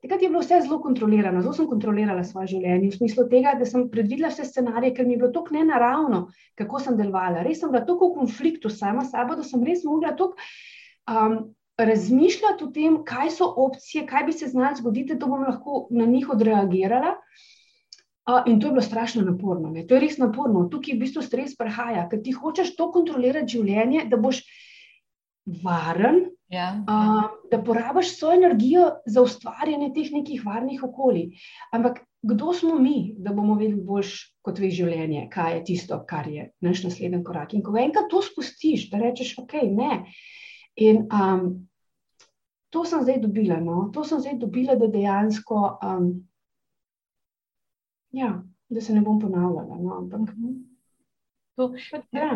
Takrat 0.00 0.22
je 0.22 0.28
bilo 0.30 0.40
vse 0.40 0.62
zelo 0.64 0.78
kontrolirano, 0.80 1.42
zelo 1.44 1.52
sem 1.52 1.66
kontrolirala 1.68 2.22
svoje 2.24 2.54
življenje, 2.54 2.88
v 2.88 2.96
smislu 2.96 3.26
tega, 3.28 3.52
da 3.60 3.66
sem 3.68 3.84
predvidela 3.92 4.30
vse 4.32 4.46
scenarije, 4.48 4.94
ker 4.96 5.04
mi 5.04 5.12
je 5.12 5.20
bilo 5.20 5.28
tako 5.34 5.58
nenaravno, 5.58 6.20
kako 6.56 6.80
sem 6.80 6.96
delovala. 6.96 7.44
Res 7.44 7.60
sem 7.60 7.72
bila 7.72 7.84
tako 7.84 8.08
v 8.08 8.22
konfliktu 8.22 8.72
sama 8.72 9.04
s 9.04 9.12
sabo, 9.12 9.36
da 9.36 9.44
sem 9.44 9.64
res 9.66 9.84
mogla 9.84 10.14
tako 10.16 10.40
um, 11.04 11.36
razmišljati 11.76 12.64
o 12.64 12.70
tem, 12.72 12.96
kaj 13.04 13.34
so 13.36 13.50
opcije, 13.66 14.06
kaj 14.08 14.24
bi 14.24 14.36
se 14.38 14.48
znalo 14.48 14.80
zgoditi, 14.80 15.18
da 15.20 15.28
bom 15.28 15.44
lahko 15.44 15.84
na 15.90 16.08
njih 16.08 16.32
odreagirala. 16.32 17.18
Uh, 18.30 18.40
in 18.46 18.56
to 18.60 18.68
je 18.68 18.72
bilo 18.78 18.82
strašno 18.82 19.22
naporno. 19.26 19.68
Ne? 19.68 19.84
To 19.84 19.96
je 19.96 20.00
res 20.00 20.16
naporno. 20.20 20.64
Tukaj 20.72 20.96
v 20.96 21.04
bistvu 21.04 21.28
stres 21.28 21.52
prihaja, 21.60 22.08
ker 22.08 22.24
ti 22.24 22.32
hočeš 22.32 22.72
to 22.76 22.88
kontrolirati 22.94 23.58
življenje, 23.58 24.08
da 24.08 24.16
boš 24.16 24.44
varen, 25.60 26.24
Ja, 26.50 26.74
uh, 26.82 27.30
da 27.50 27.62
porabiš 27.62 28.16
svojo 28.18 28.34
energijo 28.34 28.90
za 29.06 29.22
ustvarjanje 29.22 29.92
teh 29.94 30.08
nekih 30.12 30.46
varnih 30.46 30.82
okolij. 30.82 31.28
Ampak 31.72 32.00
kdo 32.22 32.52
smo 32.52 32.74
mi, 32.74 33.14
da 33.18 33.32
bomo 33.32 33.54
vedeli 33.54 33.84
boljš 33.84 34.14
kot 34.42 34.58
ve 34.58 34.70
življenje, 34.70 35.28
kaj 35.30 35.54
je 35.54 35.64
tisto, 35.64 36.00
kar 36.08 36.26
je 36.28 36.50
naš 36.60 36.82
naslednji 36.84 37.22
korak. 37.24 37.54
In 37.54 37.62
ko 37.62 37.76
enkrat 37.78 38.10
to 38.10 38.22
spustiš, 38.22 38.88
da 38.90 38.98
rečeš, 38.98 39.36
ok, 39.38 39.54
ne. 39.70 40.00
In 40.76 41.06
um, 41.06 41.46
to 42.70 42.82
sem 42.84 43.04
zdaj 43.06 43.20
dobila, 43.22 43.60
no? 43.62 43.88
to 43.94 44.04
sem 44.04 44.20
zdaj 44.20 44.40
dobila, 44.42 44.74
da 44.80 44.90
dejansko, 44.90 45.62
um, 45.86 46.10
ja, 48.10 48.32
da 48.68 48.80
se 48.80 48.94
ne 48.94 49.04
bom 49.06 49.22
ponavljala. 49.22 49.78
No? 49.78 50.00
Ampak, 50.02 50.34
to, 51.56 51.72
ja. 52.12 52.34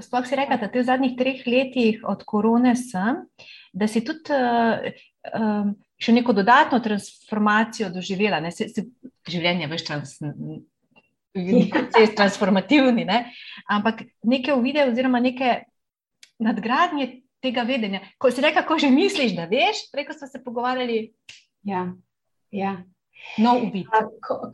Sploh 0.00 0.24
si 0.26 0.36
rekel, 0.38 0.58
da 0.60 0.68
te 0.72 0.80
v 0.80 0.86
zadnjih 0.88 1.16
treh 1.18 1.42
letih 1.46 2.04
od 2.08 2.22
korone 2.24 2.74
sem, 2.76 3.24
da 3.76 3.88
si 3.88 4.02
tudi 4.04 4.32
uh, 4.32 4.86
um, 5.36 5.74
še 6.00 6.14
neko 6.16 6.34
dodatno 6.36 6.80
transformacijo 6.84 7.90
doživela. 7.92 8.40
Ne? 8.40 8.52
Se, 8.56 8.68
se, 8.72 8.86
življenje 9.28 9.66
je 9.66 9.70
več 9.70 9.84
trans, 9.86 10.16
transformativni, 12.18 13.04
ne? 13.08 13.20
ampak 13.68 14.06
nekaj 14.24 14.56
uvide, 14.56 14.86
oziroma 14.88 15.20
neke 15.20 15.58
nadgradnje 16.42 17.10
tega 17.44 17.64
vedenja. 17.68 18.02
Ko 18.18 18.32
si 18.32 18.44
rekel, 18.44 18.64
ko 18.66 18.78
že 18.80 18.90
misliš, 18.92 19.36
da 19.36 19.46
veš, 19.50 19.86
preko 19.92 20.16
smo 20.16 20.28
se 20.28 20.42
pogovarjali. 20.44 21.00
Ja, 21.66 21.88
ja. 22.54 22.76
No. 23.40 23.56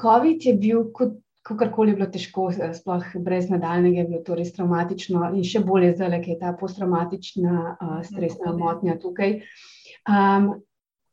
COVID 0.00 0.46
je 0.46 0.54
bil 0.58 0.86
kot 0.94 1.18
kakorkoli 1.42 1.90
je 1.90 1.96
bilo 1.98 2.08
težko, 2.12 2.48
sploh 2.76 3.14
brez 3.24 3.50
nadaljnega, 3.50 4.02
je 4.02 4.08
bilo 4.10 4.22
to 4.26 4.38
res 4.38 4.52
traumatično 4.56 5.32
in 5.36 5.46
še 5.46 5.64
bolje 5.66 5.92
zdaj, 5.96 6.18
ker 6.22 6.34
je 6.34 6.40
ta 6.40 6.52
posttraumatična 6.58 7.54
uh, 7.72 7.96
stresna 8.06 8.54
motnja 8.58 8.98
tukaj. 9.02 9.40
Um, 10.08 10.52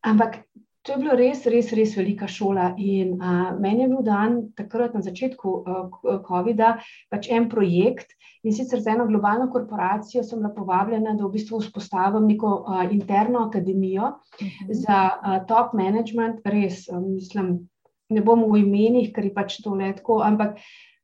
ampak 0.05 0.43
to 0.85 0.95
je 0.95 1.01
bilo 1.01 1.15
res, 1.17 1.43
res, 1.49 1.71
res 1.75 1.95
velika 1.97 2.27
šola. 2.29 2.71
In 2.77 3.17
uh, 3.17 3.49
meni 3.61 3.83
je 3.83 3.89
bil 3.91 4.05
dan 4.05 4.37
takrat 4.57 4.95
na 4.95 5.01
začetku 5.05 5.55
uh, 5.59 6.21
COVID-a 6.25 6.77
pač 7.11 7.29
en 7.33 7.49
projekt. 7.51 8.15
In 8.47 8.55
sicer 8.55 8.79
za 8.79 8.93
eno 8.93 9.05
globalno 9.09 9.49
korporacijo 9.51 10.23
sem 10.23 10.39
bila 10.39 10.53
povabljena, 10.55 11.17
da 11.17 11.25
v 11.25 11.33
bistvu 11.35 11.59
vzpostavim 11.59 12.29
neko 12.29 12.53
uh, 12.61 12.85
interno 12.93 13.43
akademijo 13.49 14.13
uh 14.13 14.45
mhm. 14.45 14.69
-huh. 14.69 14.79
za 14.85 14.99
uh, 15.17 15.41
top 15.47 15.73
management. 15.73 16.39
Res, 16.45 16.87
um, 16.87 17.13
mislim, 17.15 17.67
ne 18.09 18.21
bom 18.25 18.45
v 18.49 18.61
imenih, 18.63 19.11
ker 19.13 19.27
je 19.29 19.33
pač 19.33 19.59
to 19.63 19.75
letko, 19.77 20.21
ampak 20.25 20.57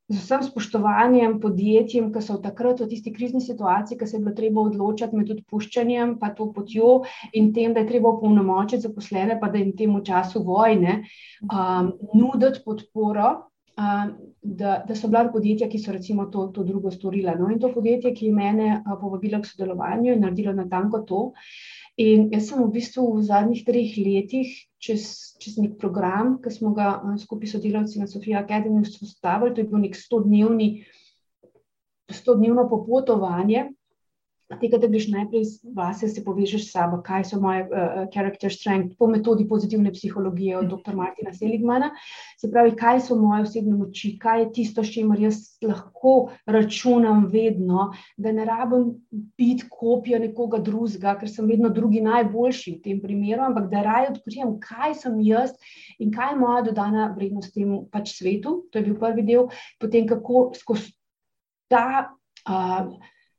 z 0.10 0.20
vsem 0.22 0.44
spoštovanjem 0.46 1.40
podjetjem, 1.42 2.12
ki 2.14 2.22
so 2.22 2.38
takrat 2.42 2.82
v 2.82 2.88
tisti 2.92 3.14
krizni 3.14 3.42
situaciji, 3.42 3.98
ki 3.98 4.08
se 4.08 4.18
je 4.18 4.22
bilo 4.22 4.36
treba 4.38 4.62
odločiti 4.70 5.18
med 5.18 5.32
odpuščanjem, 5.34 6.18
pa 6.22 6.30
to 6.38 6.52
potjo 6.54 6.92
in 7.34 7.50
tem, 7.56 7.74
da 7.74 7.82
je 7.82 7.90
treba 7.90 8.12
opolnomočiti 8.14 8.86
zaposlene, 8.86 9.40
pa 9.42 9.50
da 9.50 9.62
jim 9.62 9.74
temu 9.78 10.04
času 10.06 10.44
vojne 10.46 11.02
um, 11.50 11.92
nuditi 12.14 12.62
podporo. 12.66 13.50
Um, 13.76 14.14
da, 14.40 14.78
da 14.88 14.96
so 14.96 15.10
bila 15.12 15.26
podjetja, 15.34 15.68
ki 15.68 15.82
so 15.82 15.92
recimo 15.92 16.30
to, 16.32 16.46
to 16.56 16.64
drugo 16.64 16.94
storila. 16.94 17.34
No, 17.36 17.50
in 17.52 17.58
to 17.60 17.74
podjetje, 17.74 18.14
ki 18.16 18.30
je 18.30 18.36
mene 18.36 18.68
uh, 18.78 18.94
povabilo 19.02 19.42
k 19.42 19.50
sodelovanju 19.50 20.14
in 20.14 20.22
naredilo 20.24 20.54
na 20.56 20.68
tanko 20.70 21.02
to. 21.10 21.24
In 21.96 22.28
jaz 22.34 22.50
sem 22.50 22.60
v 22.60 22.72
bistvu 22.76 23.06
v 23.16 23.24
zadnjih 23.24 23.62
treh 23.64 23.92
letih 24.04 24.50
čez, 24.84 25.36
čez 25.40 25.56
nek 25.62 25.78
program, 25.80 26.36
ki 26.44 26.52
smo 26.52 26.74
ga 26.76 27.00
uh, 27.00 27.16
skupaj 27.16 27.54
sodelavci 27.54 28.02
na 28.02 28.08
Sofiji 28.12 28.36
Akademiji 28.36 28.90
vzpostavili. 28.90 29.56
To 29.56 29.64
je 29.64 29.70
bil 29.70 29.84
nek 29.86 29.96
100-dnevni, 29.96 30.70
100-dnevno 32.12 32.68
popotovanje 32.68 33.70
tega, 34.62 34.78
da 34.78 34.88
greš 34.88 35.08
najprej 35.10 35.46
vase, 35.74 36.08
se 36.10 36.22
povežeš 36.24 36.68
s 36.68 36.74
sabo, 36.76 37.00
kaj 37.06 37.24
so 37.32 37.40
moje 37.42 37.64
uh, 37.66 38.04
character 38.14 38.54
strength, 38.54 38.94
po 39.00 39.08
metodi 39.10 39.48
pozitivne 39.50 39.92
psihologije 39.94 40.58
od 40.60 40.70
dr. 40.70 40.96
Martina 40.96 41.34
Seligmana. 41.34 41.90
Se 42.38 42.50
pravi, 42.52 42.76
kaj 42.78 43.02
so 43.08 43.18
moje 43.18 43.48
osebne 43.48 43.74
moči, 43.78 44.14
kaj 44.22 44.44
je 44.44 44.52
tisto, 44.60 44.84
s 44.84 44.94
čimer 44.94 45.24
jaz 45.24 45.40
lahko 45.66 46.14
računam 46.46 47.26
vedno, 47.32 47.90
da 48.18 48.32
ne 48.36 48.46
rabim 48.46 48.92
biti 49.38 49.66
kopija 49.70 50.20
nekoga 50.22 50.62
drugega, 50.62 51.16
ker 51.20 51.32
sem 51.32 51.50
vedno 51.50 51.72
drugi 51.74 52.04
najboljši 52.06 52.76
v 52.76 52.84
tem 52.84 53.02
primeru, 53.02 53.48
ampak 53.50 53.72
da 53.74 53.82
raje 53.86 54.14
odkrijem, 54.14 54.60
kaj 54.62 54.94
sem 55.02 55.18
jaz 55.26 55.56
in 56.00 56.14
kaj 56.14 56.36
je 56.36 56.40
moja 56.40 56.62
dodana 56.70 57.10
vrednost 57.18 57.54
temu 57.56 57.86
pač 57.92 58.14
svetu. 58.20 58.60
To 58.70 58.80
je 58.80 58.86
bil 58.86 59.00
prvi 59.02 59.26
del, 59.26 59.50
potem 59.82 60.06
kako 60.08 60.52
skozi 60.60 60.94
ta. 61.72 62.14
Uh, 62.46 62.94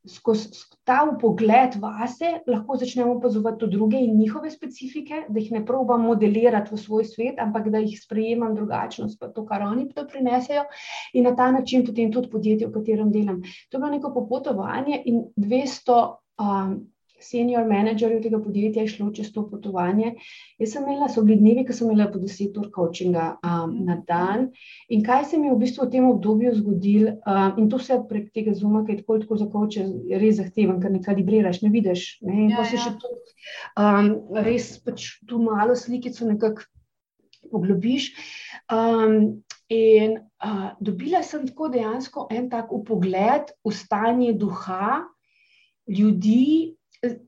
skozi 0.09 0.49
ta 0.85 1.01
pogled 1.21 1.77
vase 1.83 2.41
lahko 2.47 2.77
začnemo 2.77 3.17
opazovati 3.17 3.67
druge 3.67 3.99
in 3.99 4.19
njihove 4.19 4.51
specifike, 4.51 5.25
da 5.29 5.41
jih 5.41 5.53
ne 5.53 5.65
probam 5.67 6.07
modelirati 6.07 6.75
v 6.75 6.79
svoj 6.79 7.05
svet, 7.05 7.39
ampak 7.43 7.69
da 7.75 7.83
jih 7.83 7.99
sprejemam 8.01 8.55
drugačnost, 8.55 9.19
pa 9.21 9.29
to, 9.29 9.47
kar 9.47 9.63
oni 9.67 9.89
to 9.95 10.07
prinesejo, 10.07 10.65
in 11.15 11.25
na 11.27 11.37
ta 11.37 11.51
način 11.51 11.87
potem 11.87 12.13
tudi 12.13 12.31
podjetje, 12.31 12.69
v 12.69 12.73
katerem 12.73 13.13
delam. 13.13 13.43
To 13.43 13.77
je 13.77 13.81
bilo 13.81 13.91
neko 13.91 14.15
popotovanje 14.15 15.03
in 15.05 15.25
200. 15.37 16.03
Um, 16.37 16.77
senior 17.23 17.65
menedžerjev 17.69 18.23
tega 18.23 18.41
podjetja 18.43 18.85
je 18.85 18.93
šlo 18.93 19.09
čez 19.15 19.31
to 19.33 19.47
potovanje. 19.49 20.13
Jaz 20.61 20.75
sem 20.75 20.85
imela, 20.85 21.09
so 21.09 21.25
bili 21.25 21.39
dnevi, 21.41 21.65
ko 21.67 21.77
sem 21.77 21.89
imela 21.91 22.09
po 22.13 22.21
deset 22.23 22.57
ur 22.61 22.69
coachinga 22.75 23.27
um, 23.41 23.75
na 23.87 23.99
dan. 24.09 24.51
In 24.93 25.05
kaj 25.07 25.25
se 25.31 25.41
mi 25.41 25.49
je 25.49 25.55
v 25.55 25.61
bistvu 25.65 25.87
v 25.87 25.93
tem 25.97 26.09
obdobju 26.09 26.55
zgodilo, 26.59 27.17
um, 27.25 27.61
in 27.63 27.71
to 27.73 27.81
vse 27.81 27.99
prek 28.11 28.31
tega 28.37 28.55
zuma, 28.55 28.85
ki 28.87 28.97
je 28.97 29.03
tako, 29.03 29.19
tako 29.25 29.41
za 29.41 29.49
coache 29.53 29.87
res 30.21 30.39
zahteven, 30.41 30.81
ker 30.83 30.93
ne 30.93 31.03
kalibriraš, 31.05 31.63
ne 31.65 31.73
vidiš. 31.75 32.07
Ne? 32.27 32.39
In 32.47 32.55
ja, 32.55 32.61
pa 32.61 32.69
se 32.69 32.79
ja. 32.79 32.87
še 32.87 32.95
tu 33.01 33.13
um, 33.81 34.13
res 34.47 34.73
pač 34.85 35.11
tu 35.29 35.41
malo 35.43 35.77
slikico 35.79 36.29
nekako 36.29 36.69
poglobiš. 37.51 38.13
Um, 38.73 39.43
in 39.73 40.19
uh, 40.45 40.71
dobila 40.81 41.23
sem 41.27 41.47
tako 41.49 41.69
dejansko 41.75 42.29
en 42.31 42.51
tak 42.51 42.73
upogled 42.75 43.51
v 43.67 43.73
stanje 43.75 44.33
duha 44.39 45.03
ljudi, 45.87 46.77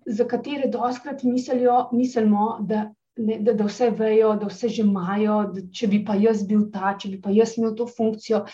za 0.06 0.24
katere 0.28 0.68
doskrat 0.72 1.22
mislijo, 1.22 1.88
mislimo, 1.92 2.58
da, 2.60 2.88
ne, 3.16 3.38
da, 3.38 3.52
da 3.52 3.66
vse 3.66 3.90
vejo, 3.90 4.34
da 4.40 4.50
vse 4.50 4.68
že 4.68 4.82
imajo, 4.82 5.38
da 5.54 5.64
če 5.74 5.88
bi 5.90 6.02
pa 6.04 6.14
jaz 6.18 6.44
bil 6.46 6.68
ta, 6.74 6.94
če 6.98 7.10
bi 7.14 7.20
pa 7.22 7.32
jaz 7.34 7.56
imel 7.58 7.74
to 7.78 7.88
funkcijo. 7.90 8.44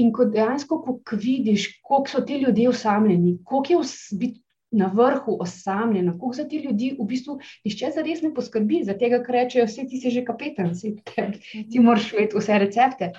In 0.00 0.12
ko 0.12 0.28
dejansko, 0.30 0.80
ko 0.84 1.18
vidiš, 1.20 1.68
koliko 1.82 2.14
so 2.14 2.24
ti 2.24 2.40
ljudje 2.44 2.68
osamljeni, 2.68 3.38
koliko 3.44 3.72
je 3.72 4.18
biti 4.20 4.40
na 4.74 4.90
vrhu 4.94 5.36
osamljeno, 5.40 6.16
koliko 6.18 6.36
za 6.36 6.48
ti 6.48 6.58
ljudi 6.58 6.96
v 6.98 7.06
bistvu 7.06 7.38
nišče 7.64 7.90
za 7.94 8.02
res 8.02 8.22
ne 8.22 8.32
poskrbi, 8.34 8.82
za 8.84 8.96
tega, 8.98 9.20
kar 9.22 9.38
rečejo, 9.38 9.68
vse 9.68 9.86
ti 9.90 10.00
si 10.02 10.10
že 10.10 10.24
kapetan, 10.26 10.74
si, 10.74 10.96
te, 11.04 11.28
ti 11.70 11.80
moraš 11.80 12.12
imeti 12.12 12.38
vse 12.38 12.58
recepte. 12.58 13.12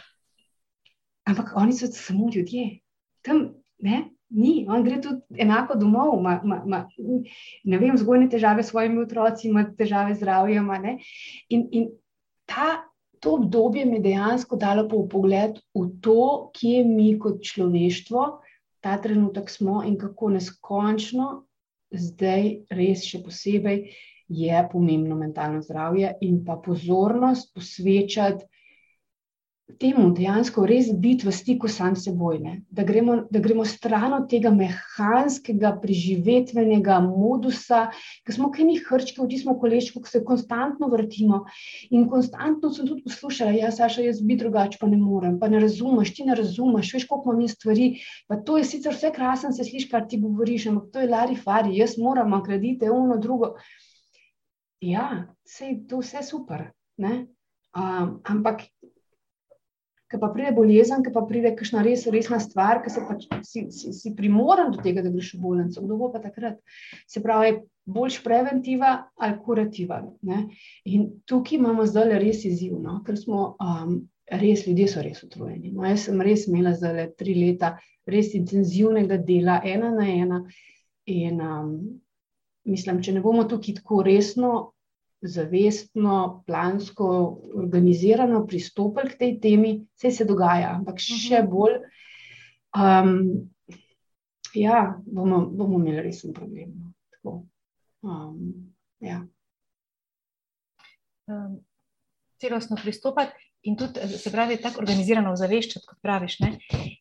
Ampak 1.26 1.56
oni 1.58 1.74
so 1.74 1.88
samo 1.88 2.28
ljudje. 2.34 2.82
Tam, 3.26 3.48
ne, 3.82 4.04
Ni, 4.30 4.66
on 4.70 4.84
gre 4.84 4.98
tudi 5.02 5.42
enako 5.44 5.76
domov, 5.78 6.16
ima, 6.20 6.40
ima, 6.44 6.58
ima, 6.66 6.80
ne 7.64 7.78
vem, 7.78 7.98
zgojne 7.98 8.30
težave 8.30 8.64
s 8.64 8.72
svojimi 8.74 9.04
otroci, 9.04 9.48
ima 9.50 9.64
težave 9.78 10.16
z 10.16 10.24
zdravjem. 10.24 10.72
In, 11.50 11.68
in 11.72 11.86
ta, 12.50 12.82
to 13.22 13.38
obdobje 13.38 13.86
mi 13.86 14.00
je 14.00 14.08
dejansko 14.10 14.58
dalo 14.58 14.88
po 14.90 15.06
pogled 15.08 15.62
v 15.78 15.86
to, 16.02 16.50
kje 16.58 16.84
mi 16.90 17.14
kot 17.22 17.44
človeštvo 17.46 18.26
ta 18.86 18.98
trenutek 19.02 19.50
smo 19.50 19.82
in 19.84 19.98
kako 19.98 20.30
neskončno 20.36 21.30
zdaj, 21.90 22.44
res 22.70 23.06
še 23.10 23.24
posebej, 23.26 23.80
je 24.30 24.60
pomembno 24.70 25.18
mentalno 25.18 25.64
zdravje 25.66 26.12
in 26.26 26.44
pa 26.46 26.60
pozornost 26.62 27.54
posvečati 27.58 28.46
temu 29.80 30.12
dejansko 30.14 30.64
res 30.70 30.92
biti 31.02 31.26
v 31.26 31.32
stiku 31.34 31.68
sam 31.72 31.96
s 31.98 32.06
seboj, 32.06 32.38
da 32.70 32.84
gremo, 32.86 33.16
da 33.34 33.42
gremo 33.42 33.66
stran 33.66 34.14
od 34.14 34.28
tega 34.30 34.52
mehanskega, 34.54 35.72
preživetvenega 35.82 37.00
modusa, 37.04 37.88
ki 38.26 38.36
smo 38.36 38.52
kaj 38.54 38.68
njih 38.70 38.84
hrčki, 38.86 39.18
vdi 39.24 39.40
smo 39.42 39.58
koleščki, 39.60 40.02
ki 40.04 40.12
se 40.12 40.22
konstantno 40.28 40.90
vrtimo. 40.92 41.42
In 41.90 42.06
konstantno 42.12 42.70
sem 42.76 42.88
tudi 42.88 43.04
poslušala, 43.08 43.56
ja, 43.58 43.72
Saša, 43.74 44.06
jaz 44.06 44.22
bi 44.22 44.38
drugače, 44.40 44.80
pa 44.82 44.90
ne 44.92 45.00
morem, 45.02 45.40
pa 45.42 45.50
ne 45.52 45.64
razumeš, 45.64 46.14
ti 46.16 46.28
ne 46.30 46.38
razumeš, 46.38 46.94
veš, 46.96 47.08
koliko 47.10 47.34
imam 47.34 47.50
stvari. 47.50 47.90
Pa 48.30 48.38
to 48.38 48.60
je 48.62 48.70
sicer 48.70 48.94
vse 48.94 49.12
krasno, 49.16 49.52
se 49.56 49.66
sliši, 49.66 49.90
kar 49.92 50.06
ti 50.10 50.22
govoriš, 50.22 50.70
ampak 50.72 50.92
to 50.94 51.04
je 51.04 51.10
lari 51.10 51.36
fari, 51.36 51.76
jaz 51.82 51.98
moram, 51.98 52.38
kredite, 52.46 52.92
uno, 52.94 53.18
drugo. 53.18 53.56
Ja, 54.86 55.26
vse 55.48 55.72
je 55.74 55.80
to 55.90 56.04
vse 56.06 56.22
super. 56.24 56.70
Um, 57.76 58.22
ampak 58.24 58.62
ki 60.16 60.22
pa 60.22 60.32
pride 60.32 60.56
bolezen, 60.56 61.04
ki 61.04 61.12
pa 61.14 61.26
pride 61.28 61.52
kakšna 61.60 61.84
res 61.86 62.08
resna 62.12 62.40
stvar, 62.40 62.82
ki 62.86 63.04
pač 63.10 63.28
si, 63.44 63.68
si, 63.76 63.94
si 63.94 64.16
primoran 64.16 64.72
do 64.72 64.80
tega, 64.82 65.04
da 65.04 65.12
greš 65.12 65.36
v 65.36 65.44
bolnico. 65.44 65.84
Kdo 65.84 66.00
bo 66.00 66.12
pa 66.14 66.24
takrat? 66.24 66.62
Se 67.12 67.22
pravi, 67.24 67.60
boljš 67.86 68.22
preventiva 68.24 68.96
ali 69.20 69.40
kurativa. 69.44 70.00
Ne? 70.26 70.46
In 70.90 71.10
tukaj 71.28 71.60
imamo 71.60 71.86
zdaj 71.86 72.16
res 72.24 72.46
izziv, 72.48 72.80
no? 72.82 73.02
ker 73.06 73.20
smo 73.20 73.52
um, 73.60 74.00
res, 74.32 74.66
ljudje 74.66 74.88
so 74.96 75.04
res 75.06 75.22
utrujeni. 75.28 75.74
No? 75.76 75.86
Jaz 75.86 76.08
sem 76.08 76.24
res 76.26 76.48
imela 76.50 76.74
zdaj 76.78 77.12
tri 77.20 77.36
leta 77.38 77.76
res 78.08 78.34
intenzivnega 78.38 79.18
dela, 79.18 79.60
ena 79.66 79.92
na 79.92 80.08
ena. 80.10 80.42
In 81.12 81.42
um, 81.42 81.76
mislim, 82.66 83.02
če 83.06 83.18
ne 83.18 83.22
bomo 83.22 83.46
tukaj 83.50 83.82
tako 83.82 84.02
resno 84.06 84.54
zavestno, 85.22 86.44
plansko, 86.48 87.08
organizirano 87.56 88.46
pristopili 88.48 89.10
k 89.10 89.20
tej 89.20 89.40
temi, 89.42 89.74
vse 89.96 90.12
se 90.12 90.26
dogaja, 90.26 90.76
ampak 90.76 91.00
mhm. 91.00 91.22
še 91.26 91.44
bolj, 91.50 91.80
um, 92.78 93.16
ja, 94.54 94.82
bomo, 95.06 95.46
bomo 95.50 95.80
imeli 95.80 96.04
resen 96.10 96.34
problem. 96.34 96.76
No. 97.26 97.40
Um, 98.06 98.74
ja. 99.02 99.24
um, 101.28 101.58
celostno 102.38 102.78
pristopati. 102.82 103.42
In 103.66 103.74
tudi, 103.76 104.00
se 104.18 104.30
pravi, 104.30 104.60
tako 104.62 104.84
organizirano 104.84 105.32
ozaveščati, 105.34 105.88
kot 105.90 105.98
praviš. 106.06 106.36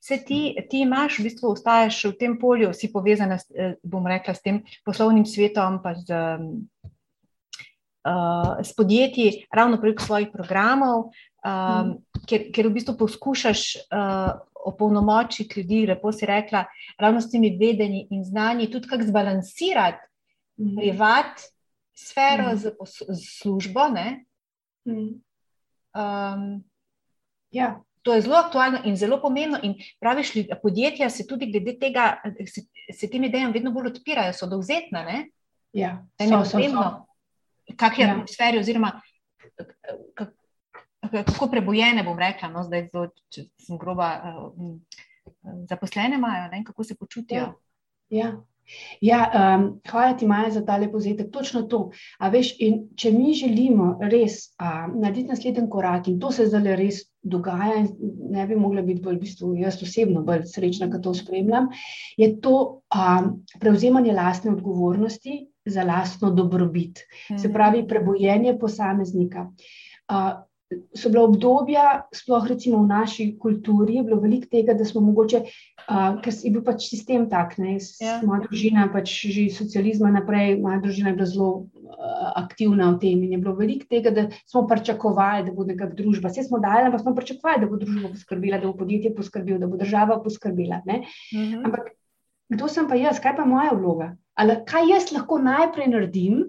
Se 0.01 0.17
ti, 0.25 0.39
ti 0.71 0.81
imaš, 0.81 1.19
v 1.19 1.27
bistvu, 1.27 1.51
ostaješ 1.53 1.99
v 2.07 2.13
tem 2.23 2.39
polju, 2.41 2.71
si 2.73 2.89
povezana, 2.93 3.37
s, 3.37 3.51
eh, 3.53 3.75
bom 3.85 4.07
rekla, 4.09 4.33
s 4.33 4.41
tem 4.41 4.63
poslovnim 4.87 5.27
svetom, 5.29 5.83
pa 5.85 5.93
z 5.99 6.09
uh, 8.05 8.57
s 8.63 8.75
podjetji, 8.77 9.47
ravno 9.53 9.81
prek 9.81 10.01
svojih 10.01 10.29
programov, 10.33 11.11
um, 11.45 11.51
mm. 11.51 11.95
ker, 12.29 12.49
ker 12.55 12.69
v 12.69 12.75
bistvu 12.79 12.97
poskušaš 12.99 13.63
uh, 13.77 14.35
opolnomočiti 14.65 15.61
ljudi, 15.61 15.87
lepo 15.87 16.13
si 16.13 16.27
rekla, 16.27 16.65
ravno 16.99 17.21
s 17.21 17.31
temi 17.31 17.57
vedenji 17.61 18.07
in 18.11 18.25
znanji, 18.25 18.71
tudi 18.71 18.89
kako 18.89 19.09
zbalansirati 19.11 20.07
mm. 20.61 20.77
privat 20.77 21.41
sfero 21.95 22.53
mm. 22.53 22.57
z, 22.57 22.71
z 23.09 23.41
službo. 23.41 23.89
Mm. 24.89 25.21
Um, 25.95 26.65
ja. 27.51 27.81
To 28.05 28.13
je 28.13 28.21
zelo 28.21 28.37
aktualno 28.37 28.83
in 28.85 28.97
zelo 29.01 29.17
pomembno. 29.17 29.59
In 29.63 29.79
praviš, 30.01 30.35
podjetja 30.63 31.09
se 31.11 31.25
tudi 31.27 31.47
glede 31.49 31.73
tega, 31.81 32.21
se, 32.45 32.61
se 32.93 33.09
tem 33.09 33.25
idejam 33.25 33.53
vedno 33.53 33.73
bolj 33.73 33.95
odpirajo, 33.95 34.35
so 34.37 34.47
dovzetna. 34.47 35.07
Ja, 35.73 36.05
so, 36.21 36.45
so, 36.45 36.61
so 36.61 37.14
kakšni 37.77 38.05
ja. 38.05 38.15
atmosferi, 38.15 38.63
oziroma 38.63 38.95
kako 41.13 41.51
prebojene, 41.51 42.03
bom 42.03 42.19
rekla, 42.19 42.49
no, 42.49 42.65
zdaj 42.65 42.89
zelo, 42.89 43.09
če 43.33 43.47
sem 43.61 43.79
groba, 43.79 44.09
zaposlene 45.69 46.19
imajo, 46.19 46.49
ne, 46.53 46.65
kako 46.65 46.85
se 46.85 46.97
počutijo. 46.99 47.53
Ja. 48.11 48.25
Ja. 48.25 48.33
Ja, 49.05 49.19
um, 49.29 49.65
hvala 49.91 50.15
ti, 50.17 50.27
Maja, 50.27 50.51
za 50.51 50.63
ta 50.65 50.79
lepozetek. 50.81 51.29
Točno 51.33 51.67
to. 51.69 51.91
Veš, 52.33 52.55
če 52.97 53.11
mi 53.13 53.35
želimo 53.37 53.99
res 54.01 54.55
um, 54.57 54.95
narediti 55.03 55.29
naslednji 55.29 55.69
korak, 55.71 56.09
in 56.09 56.17
to 56.21 56.31
se 56.33 56.47
zdaj 56.49 56.77
res 56.81 57.03
dogaja, 57.21 57.83
in 57.83 57.91
ne 58.33 58.47
bi 58.49 58.57
mogla 58.57 58.83
biti 58.83 59.03
bolj, 59.05 59.19
v 59.19 59.27
bistvu, 59.27 59.51
jaz 59.61 59.83
osebno 59.85 60.23
bolj 60.25 60.47
srečna, 60.49 60.89
da 60.93 61.01
to 61.05 61.13
spremljam, 61.15 61.69
je 62.17 62.31
to 62.41 62.57
um, 62.89 63.35
prevzemanje 63.61 64.17
lastne 64.17 64.55
odgovornosti 64.55 65.43
za 65.67 65.85
lastno 65.85 66.31
dobrobit. 66.31 67.05
Se 67.29 67.49
mhm. 67.49 67.53
pravi, 67.53 67.87
prebojenje 67.89 68.59
posameznika. 68.59 69.49
Uh, 70.09 70.45
so 70.97 71.11
bila 71.11 71.25
obdobja, 71.25 71.85
sploh 72.15 72.47
recimo 72.49 72.81
v 72.83 72.89
naši 72.89 73.25
kulturi, 73.39 73.99
je 73.99 74.03
bilo 74.03 74.19
veliko 74.21 74.49
tega, 74.51 74.75
da 74.75 74.85
smo 74.85 75.03
mogoče, 75.05 75.41
uh, 75.45 76.21
ker 76.25 76.33
je 76.35 76.53
bil 76.55 76.65
pač 76.67 76.89
sistem 76.89 77.27
tak, 77.31 77.57
ne, 77.63 77.77
ja. 78.01 78.17
moja 78.25 78.45
družina, 78.47 78.87
pač 78.93 79.13
že 79.29 79.47
iz 79.49 79.59
socializma 79.59 80.11
naprej, 80.15 80.57
moja 80.63 80.81
družina 80.83 81.13
je 81.13 81.19
bila 81.19 81.29
zelo 81.31 81.51
uh, 81.65 82.31
aktivna 82.41 82.91
v 82.95 83.01
tem 83.05 83.25
in 83.27 83.37
je 83.37 83.43
bilo 83.45 83.55
veliko 83.59 83.89
tega, 83.91 84.15
da 84.15 84.27
smo 84.51 84.65
pričakovali, 84.71 85.49
da 85.49 85.55
bo 85.55 85.69
nekakšna 85.69 86.01
družba. 86.01 86.33
Vse 86.33 86.47
smo 86.49 86.63
dali, 86.65 86.89
ampak 86.89 87.05
smo 87.05 87.15
pričakovali, 87.17 87.65
da 87.65 87.71
bo 87.71 87.81
družba 87.81 88.15
poskrbela, 88.15 88.63
da 88.63 88.71
bo 88.71 88.79
podjetje 88.81 89.15
poskrbelo, 89.15 89.61
da 89.63 89.71
bo 89.71 89.81
država 89.81 90.19
poskrbela. 90.25 90.83
Uh 90.85 90.97
mhm. 90.97 91.53
-huh. 91.53 91.63
Ampak 91.65 91.93
kdo 92.53 92.69
sem 92.69 92.89
pa 92.89 92.99
jaz, 92.99 93.21
kaj 93.23 93.37
pa 93.39 93.47
moja 93.49 93.73
vloga? 93.77 94.13
Ali 94.35 94.59
kaj 94.67 94.91
jaz 94.91 95.11
lahko 95.15 95.39
najprej 95.39 95.89
naredim, 95.93 96.45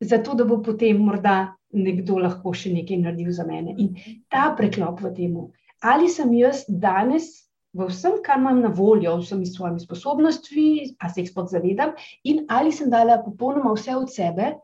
zato 0.00 0.34
da 0.34 0.44
bo 0.44 0.60
potem 0.62 1.00
morda 1.02 1.54
nekdo 1.74 2.18
lahko 2.22 2.52
še 2.54 2.72
nekaj 2.72 3.02
naredil 3.02 3.32
za 3.34 3.44
mene. 3.48 3.74
In 3.76 3.96
ta 4.32 4.52
preklop 4.56 5.02
v 5.02 5.12
tem, 5.16 5.36
ali 5.82 6.08
sem 6.08 6.32
jaz 6.36 6.64
danes 6.68 7.48
v 7.76 7.88
vsem, 7.90 8.18
kar 8.24 8.40
imam 8.40 8.62
na 8.64 8.70
voljo, 8.72 9.18
vsemi 9.20 9.46
svojimi 9.46 9.80
sposobnostmi, 9.82 10.68
a 10.98 11.10
se 11.12 11.22
jih 11.22 11.30
sploh 11.30 11.48
zavedam, 11.50 11.92
in 12.24 12.46
ali 12.48 12.72
sem 12.72 12.90
dala 12.90 13.20
popolnoma 13.22 13.74
vse 13.76 13.96
od 13.96 14.10
sebe, 14.10 14.54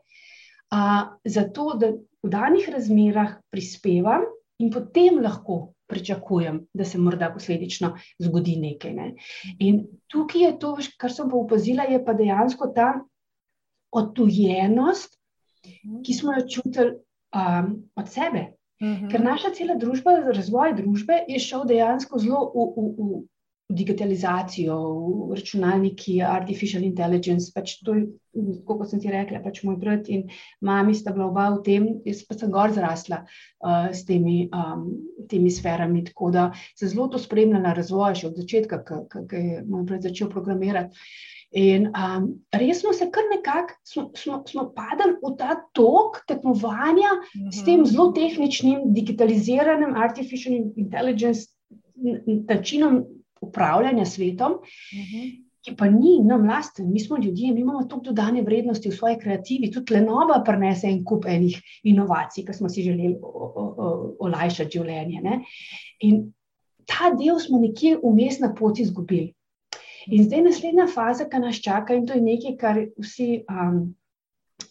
a, 0.73 0.81
zato 1.23 1.75
da 1.79 1.93
v 2.25 2.31
danih 2.33 2.67
razmerah 2.73 3.37
prispevam 3.53 4.25
in 4.59 4.71
potem 4.73 5.21
lahko. 5.21 5.74
Pričakujem, 5.87 6.63
da 6.73 6.85
se 6.85 6.97
morda 6.97 7.29
posledično 7.33 7.91
zgodi 8.19 8.55
nekaj. 8.57 8.93
Ne. 8.93 9.11
In 9.59 9.83
tukaj 10.09 10.41
je 10.41 10.53
to, 10.59 10.71
kar 10.97 11.13
sem 11.13 11.29
pa 11.29 11.37
opazila, 11.37 11.85
je 11.85 11.99
pa 12.05 12.15
dejansko 12.17 12.71
ta 12.75 12.87
odtujenost, 13.93 15.19
ki 16.05 16.13
smo 16.13 16.33
jo 16.33 16.47
čutili 16.55 16.95
um, 17.35 17.69
od 17.95 18.09
sebe. 18.09 18.47
Uh 18.81 18.87
mhm. 18.87 19.05
-huh. 19.05 19.11
Ker 19.11 19.23
naša 19.23 19.49
cela 19.53 19.75
družba, 19.75 20.19
razvoj 20.33 20.73
družbe 20.75 21.23
je 21.27 21.39
šel 21.39 21.65
dejansko 21.65 22.19
zelo 22.19 22.51
v, 22.55 22.65
v, 22.75 22.89
v 22.97 23.23
digitalizacijo, 23.69 24.75
računalniki, 25.33 26.19
artificial 26.21 26.83
intelligence. 26.85 27.49
Pač 27.55 27.79
to, 27.85 27.95
kot 28.67 28.89
sem 28.91 29.01
ti 29.01 29.09
rekla, 29.09 29.41
pač 29.41 29.63
moj 29.65 29.79
brat 29.81 30.09
in 30.13 30.27
mami 30.65 30.93
sta 30.93 31.13
bila 31.15 31.31
oba 31.31 31.47
v 31.55 31.61
tem, 31.65 31.87
jaz 32.05 32.21
pa 32.27 32.37
sem 32.37 32.51
gor 32.53 32.73
zrasla 32.75 33.23
uh, 33.25 33.89
s 33.89 34.05
temi, 34.05 34.45
um, 34.53 34.85
temi 35.31 35.49
sferami. 35.53 36.03
Tako 36.11 36.29
da 36.35 36.49
sem 36.77 36.91
zelo 36.93 37.07
to 37.09 37.21
spremljala 37.21 37.73
razvoj, 37.77 38.19
še 38.21 38.27
od 38.29 38.43
začetka, 38.43 38.83
ki 39.15 39.41
je 39.47 39.63
moj 39.65 39.87
brat 39.89 40.05
začel 40.05 40.29
programirati. 40.29 40.93
In 41.55 41.87
um, 41.95 42.29
res 42.53 42.83
smo 42.83 42.91
se 42.93 43.07
kar 43.15 43.25
nekako, 43.31 43.77
smo, 43.87 44.05
smo, 44.19 44.39
smo 44.45 44.67
padli 44.75 45.13
v 45.23 45.33
ta 45.39 45.55
tok 45.73 46.21
tekmovanja 46.27 47.11
uh 47.15 47.25
-huh. 47.25 47.51
s 47.51 47.63
tem 47.63 47.79
mhm. 47.79 47.89
zelo 47.89 48.11
tehničnim, 48.11 48.93
digitaliziranim, 48.93 49.95
artificial 49.95 50.53
intelligence 50.75 51.55
načinom 52.49 53.05
upravljanja 53.47 54.05
svetom, 54.05 54.51
uh 54.51 54.59
mhm. 54.93 55.17
-huh. 55.17 55.41
ki 55.65 55.75
pa 55.75 55.87
ni 55.89 56.19
nam 56.21 56.47
lasten. 56.47 56.91
Mi 56.91 56.99
smo 56.99 57.17
ljudje, 57.17 57.53
mi 57.53 57.61
imamo 57.61 57.83
toliko 57.83 58.05
dodane 58.05 58.41
vrednosti 58.41 58.89
v 58.89 58.95
svoji 58.95 59.17
kreativi, 59.19 59.71
tudi 59.71 59.93
Lenova 59.93 60.43
prenese 60.45 60.87
en 60.87 61.03
kup 61.05 61.25
enih 61.25 61.61
inovacij, 61.83 62.45
ki 62.45 62.53
smo 62.53 62.69
si 62.69 62.83
želeli 62.83 63.17
olajšati 64.19 64.77
življenje. 64.77 65.21
Ne? 65.21 65.39
In 65.99 66.33
ta 66.85 67.09
del 67.17 67.39
smo 67.39 67.59
nekje 67.59 67.97
vmes 68.03 68.39
na 68.39 68.53
poti 68.53 68.81
izgubili. 68.81 69.33
In 70.07 70.23
zdaj 70.23 70.43
naslednja 70.45 70.85
faza, 70.93 71.25
ki 71.29 71.41
nas 71.41 71.61
čaka, 71.61 71.95
in 71.97 72.05
to 72.05 72.13
je 72.13 72.21
nekaj, 72.21 72.55
kar 72.61 72.81
vsi, 73.01 73.29
um, 73.49 73.79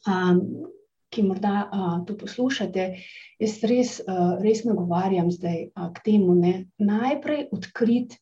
um, 0.06 0.42
ki 1.10 1.24
morda 1.26 1.54
uh, 1.66 1.96
to 2.06 2.14
poslušate, 2.18 2.87
jaz 3.42 3.56
res, 3.70 3.96
uh, 4.06 4.37
res 4.42 4.62
nagovarjam 4.66 5.30
zdaj 5.34 5.58
uh, 5.72 5.88
k 5.94 6.04
temu, 6.06 6.37
da 6.42 6.54
najprej 6.78 7.48
odkrit, 7.54 8.14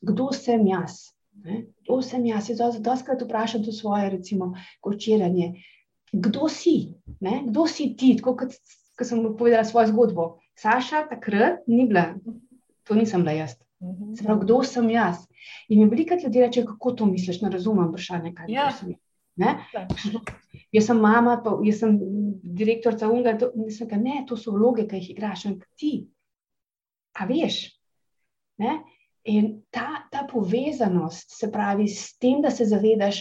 kdo 0.00 0.30
sem 0.32 0.66
jaz. 0.66 1.12
Ne? 1.44 1.64
Kdo 1.84 2.00
sem 2.02 2.26
jaz? 2.26 2.50
Jaz 2.50 2.58
zelo 2.58 2.96
krat 3.06 3.22
vprašam 3.22 3.64
to 3.64 3.72
svoje, 3.72 4.10
recimo, 4.10 4.52
kočiranje. 4.80 5.54
Kdo 6.12 6.48
si? 6.48 6.94
Ne? 7.20 7.42
Kdo 7.46 7.66
si 7.66 7.94
ti? 7.96 8.16
Tako 8.18 8.36
kot, 8.36 8.56
kot 8.98 9.08
sem 9.08 9.24
povedala 9.36 9.64
svojo 9.64 9.92
zgodbo. 9.92 10.28
Saša 10.58 11.06
takrat 11.08 11.64
ni 11.66 11.86
bila, 11.88 12.14
to 12.84 12.94
nisem 12.94 13.22
bila 13.24 13.36
jaz. 13.38 13.56
Mhm. 13.80 14.14
Se 14.14 14.24
pravi, 14.24 14.44
kdo 14.44 14.62
sem 14.64 14.90
jaz? 14.90 15.24
In 15.68 15.80
mi 15.80 15.88
veliko 15.88 16.14
ljudi 16.24 16.40
reče, 16.40 16.64
kako 16.64 16.92
to 16.92 17.06
misliš, 17.06 17.40
ne 17.40 17.50
razumem 17.50 17.88
vprašanje, 17.88 18.34
kaj 18.34 18.52
ja. 18.52 18.70
sem. 18.70 18.94
Ne? 19.36 19.54
Jaz 20.72 20.86
sem 20.90 20.98
mama, 21.00 21.38
pa, 21.44 21.54
jaz 21.64 21.80
sem 21.80 21.96
direktorica 22.42 23.08
Unga, 23.08 23.38
to, 23.38 23.52
ga, 23.88 23.96
ne, 23.96 24.24
to 24.28 24.36
so 24.36 24.52
vloge, 24.52 24.84
ki 24.88 25.00
jih 25.00 25.10
igraš, 25.14 25.46
in 25.48 25.60
ti. 25.80 25.92
A 27.16 27.24
veš? 27.30 27.62
Ne? 28.60 28.80
In 29.24 29.62
ta, 29.70 30.06
ta 30.10 30.24
povezanost, 30.24 31.36
se 31.36 31.50
pravi, 31.52 31.88
s 31.88 32.16
tem, 32.18 32.40
da 32.42 32.50
se 32.50 32.64
zavedaš, 32.64 33.20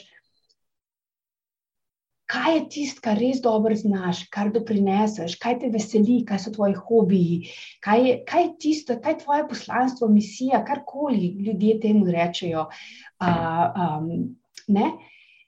kaj 2.29 2.55
je 2.55 2.63
tisto, 2.69 3.01
kar 3.03 3.17
res 3.17 3.41
dobro 3.41 3.75
znaš, 3.75 4.23
kar 4.31 4.51
doprineseš, 4.53 5.35
kaj 5.41 5.59
te 5.63 5.69
veseli, 5.73 6.21
kaj 6.29 6.43
so 6.45 6.53
tvoji 6.55 6.77
hobiji, 6.77 7.53
kaj 7.83 8.05
je, 8.05 8.17
kaj 8.29 8.43
je 8.43 8.49
tisto, 8.65 8.97
kaj 9.01 9.15
je 9.15 9.21
tvoje 9.23 9.47
poslanstvo, 9.49 10.07
misija, 10.13 10.63
karkoli 10.65 11.33
ljudje 11.45 11.79
temu 11.87 12.05
rečejo. 12.05 12.67
Uh, 13.19 14.05
um, 14.05 14.35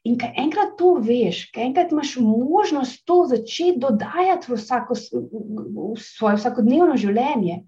In 0.02 0.16
kaj 0.18 0.32
enkrat 0.42 0.72
to 0.80 0.96
veš, 1.06 1.44
kaj 1.54 1.68
enkrat 1.68 1.92
imaš 1.94 2.16
možnost 2.26 3.04
to 3.06 3.20
začeti 3.30 3.78
dodajati 3.84 4.50
v, 4.50 4.58
vsako, 4.58 4.98
v 4.98 5.92
svoje 6.02 6.40
vsakodnevno 6.40 6.96
življenje, 6.98 7.60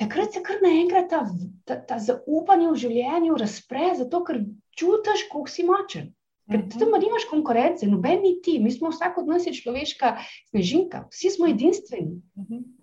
takrat 0.00 0.32
se 0.32 0.42
kar 0.42 0.62
naenkrat 0.62 1.10
ta, 1.10 1.22
ta, 1.68 1.76
ta 1.88 1.98
zaupanje 1.98 2.70
v 2.70 2.80
življenju 2.84 3.38
razpre, 3.40 3.92
zato 3.98 4.22
ker 4.26 4.42
čutiš, 4.78 5.26
koliko 5.32 5.52
si 5.52 5.66
močen. 5.68 6.10
Ker 6.50 6.64
tam 6.74 6.96
nimaš 6.98 7.28
konkurence, 7.30 7.86
noben 7.86 8.20
ni 8.24 8.34
ti, 8.44 8.58
mi 8.60 8.72
smo 8.74 8.90
vsak 8.90 9.20
od 9.22 9.30
nas 9.30 9.46
človeška 9.46 10.16
snežinka, 10.50 11.06
vsi 11.12 11.30
smo 11.36 11.48
edinstveni. 11.48 12.18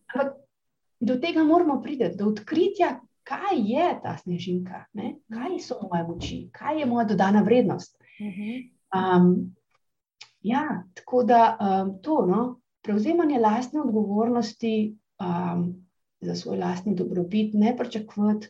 Ampak 0.09 0.37
do 0.99 1.17
tega 1.19 1.43
moramo 1.43 1.81
priti, 1.83 2.07
do 2.17 2.31
odkritja, 2.31 2.97
kaj 3.29 3.59
je 3.59 3.89
ta 4.03 4.15
snežinka, 4.17 4.85
ne? 4.97 5.19
kaj 5.29 5.59
so 5.61 5.77
moje 5.83 6.07
moči, 6.07 6.39
kaj 6.55 6.81
je 6.81 6.87
moja 6.89 7.05
dodana 7.11 7.43
vrednost. 7.45 7.99
Um, 8.95 9.53
ja, 10.41 10.83
tako 10.97 11.23
da 11.23 11.43
um, 11.59 11.93
to, 12.01 12.23
no, 12.25 12.41
prevzemanje 12.81 13.39
lastne 13.39 13.83
odgovornosti 13.83 14.95
um, 15.21 15.67
za 16.21 16.35
svoj 16.35 16.57
lastni 16.57 16.95
dobrobit, 16.95 17.53
ne 17.53 17.75
pričakovati, 17.77 18.49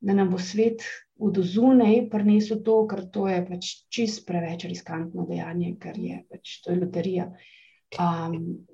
da 0.00 0.14
nam 0.14 0.30
bo 0.30 0.38
svet 0.38 0.82
od 1.18 1.38
zunaj 1.40 2.08
prinesel 2.10 2.60
to, 2.64 2.82
ker 2.88 3.04
to 3.12 3.28
je 3.28 3.40
pač 3.46 3.68
čist 3.92 4.26
preveč 4.28 4.66
riskantno 4.68 5.24
dejanje, 5.28 5.76
ker 5.80 5.98
je 5.98 6.22
pač 6.30 6.58
to 6.64 6.74
je 6.74 6.80
loterija. 6.82 7.30
Um, 7.96 8.66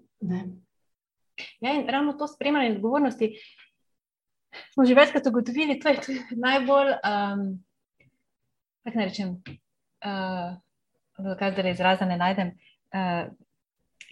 ja, 1.60 1.74
in 1.74 1.86
ravno 1.88 2.16
to 2.18 2.26
spremljanje 2.28 2.76
odgovornosti 2.76 3.34
smo 4.72 4.84
že 4.84 4.94
večkrat 4.94 5.26
ugotovili, 5.26 5.78
da 5.80 5.90
je 5.90 6.00
to 6.00 6.12
najbolj, 6.36 6.90
um, 6.92 7.46
kako 8.84 8.98
naj 8.98 9.06
rečem, 9.08 9.30
uh, 10.04 11.36
kaj 11.38 11.54
zdaj 11.54 11.70
izraza 11.70 12.08
ne 12.08 12.18
najdem. 12.20 12.52
Uh, 12.92 13.30